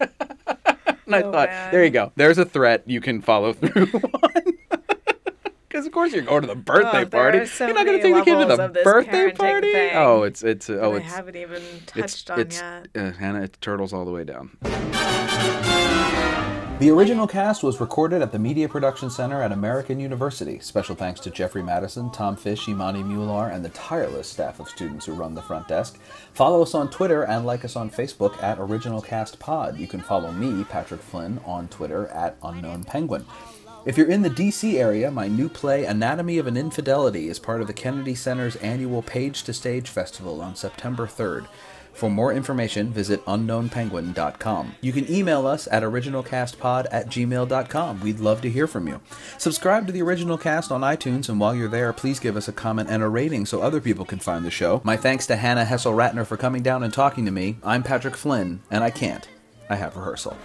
And 1.08 1.16
I 1.16 1.22
thought. 1.24 1.50
There 1.72 1.84
you 1.84 1.90
go. 1.90 2.12
There's 2.16 2.38
a 2.38 2.46
threat 2.46 2.84
you 2.86 3.02
can 3.02 3.22
follow 3.22 3.54
through 3.54 3.88
on. 4.24 4.32
Because 5.68 5.86
of 5.86 5.94
course 5.94 6.12
you're 6.12 6.22
going 6.24 6.42
to 6.42 6.48
the 6.48 6.56
birthday 6.56 7.04
Oh, 7.04 7.06
party. 7.06 7.46
so 7.46 7.66
you're 7.66 7.74
not 7.76 7.86
going 7.86 7.98
to 7.98 8.04
take 8.04 8.14
the 8.14 8.24
kid 8.24 8.40
to 8.46 8.46
the 8.58 8.82
birthday 8.84 9.32
party. 9.32 9.72
thing 9.72 9.92
Oh, 9.96 10.24
it's 10.24 10.44
it's 10.44 10.70
uh, 10.70 10.74
oh 10.82 10.96
I 10.96 11.00
haven't 11.00 11.38
even 11.38 11.62
it's 11.96 12.24
touched 12.24 12.30
on 12.32 12.40
it's 12.42 12.58
yet. 12.60 12.88
uh, 12.94 13.12
Hannah. 13.14 13.42
It's 13.44 13.58
turtles 13.62 13.94
all 13.94 14.04
the 14.04 14.12
way 14.12 14.26
down. 14.26 14.58
The 16.82 16.90
original 16.90 17.28
cast 17.28 17.62
was 17.62 17.80
recorded 17.80 18.24
at 18.24 18.32
the 18.32 18.40
Media 18.40 18.68
Production 18.68 19.12
Center 19.12 19.44
at 19.44 19.52
American 19.52 20.00
University. 20.00 20.58
Special 20.58 20.96
thanks 20.96 21.20
to 21.20 21.30
Jeffrey 21.30 21.62
Madison, 21.62 22.10
Tom 22.10 22.36
Fish, 22.36 22.68
Imani 22.68 23.04
Mular, 23.04 23.50
and 23.50 23.64
the 23.64 23.70
tireless 23.70 24.28
staff 24.28 24.60
of 24.60 24.68
students 24.68 25.06
who 25.06 25.14
run 25.14 25.36
the 25.36 25.44
front 25.44 25.68
desk. 25.68 26.00
Follow 26.34 26.64
us 26.64 26.74
on 26.74 26.90
Twitter 26.90 27.22
and 27.22 27.46
like 27.46 27.64
us 27.64 27.76
on 27.76 27.92
Facebook 27.92 28.42
at 28.42 28.58
Original 28.58 29.00
Cast 29.00 29.38
Pod. 29.38 29.78
You 29.78 29.86
can 29.86 30.02
follow 30.02 30.32
me, 30.32 30.64
Patrick 30.64 31.02
Flynn, 31.02 31.40
on 31.46 31.68
Twitter 31.68 32.08
at 32.08 32.36
Unknown 32.42 32.84
Penguin. 32.84 33.28
If 33.86 33.96
you're 33.96 34.10
in 34.10 34.24
the 34.24 34.30
DC 34.32 34.74
area, 34.74 35.12
my 35.12 35.28
new 35.28 35.50
play 35.50 35.86
Anatomy 35.86 36.40
of 36.40 36.48
an 36.48 36.58
Infidelity 36.58 37.30
is 37.30 37.38
part 37.38 37.62
of 37.62 37.68
the 37.68 37.74
Kennedy 37.74 38.16
Center's 38.16 38.56
annual 38.56 39.04
Page 39.04 39.44
to 39.44 39.54
Stage 39.54 39.88
Festival 39.88 40.42
on 40.42 40.56
September 40.56 41.06
3rd. 41.06 41.46
For 41.94 42.10
more 42.10 42.34
information, 42.34 42.92
visit 42.92 43.24
unknownpenguin.com. 43.26 44.76
You 44.82 44.92
can 44.92 45.12
email 45.12 45.46
us 45.46 45.68
at 45.72 45.84
originalcastpod 45.84 46.88
at 46.92 47.08
gmail.com. 47.08 48.02
We'd 48.02 48.20
love 48.20 48.42
to 48.42 48.50
hear 48.50 48.68
from 48.68 48.88
you. 48.88 49.02
Subscribe 49.38 49.86
to 49.88 49.94
the 49.94 50.02
original 50.02 50.38
cast 50.38 50.72
on 50.72 50.82
iTunes, 50.82 51.30
and 51.30 51.40
while 51.40 51.54
you're 51.54 51.68
there, 51.68 51.94
please 51.94 52.20
give 52.20 52.36
us 52.38 52.48
a 52.48 52.54
comment 52.54 52.90
and 52.90 53.04
a 53.04 53.08
rating 53.08 53.46
so 53.46 53.62
other 53.62 53.82
people 53.82 54.06
can 54.06 54.20
find 54.20 54.46
the 54.46 54.52
show. 54.52 54.82
My 54.84 54.98
thanks 54.98 55.28
to 55.28 55.36
Hannah 55.36 55.66
Hessel 55.66 55.94
Ratner 55.94 56.26
for 56.26 56.38
coming 56.38 56.64
down 56.64 56.84
and 56.84 56.94
talking 56.94 57.26
to 57.26 57.32
me. 57.32 57.58
I'm 57.64 57.84
Patrick 57.84 58.16
Flynn, 58.16 58.62
and 58.72 58.84
I 58.84 58.90
can't. 58.90 59.28
I 59.70 59.76
have 59.76 59.96
rehearsal. 59.96 60.36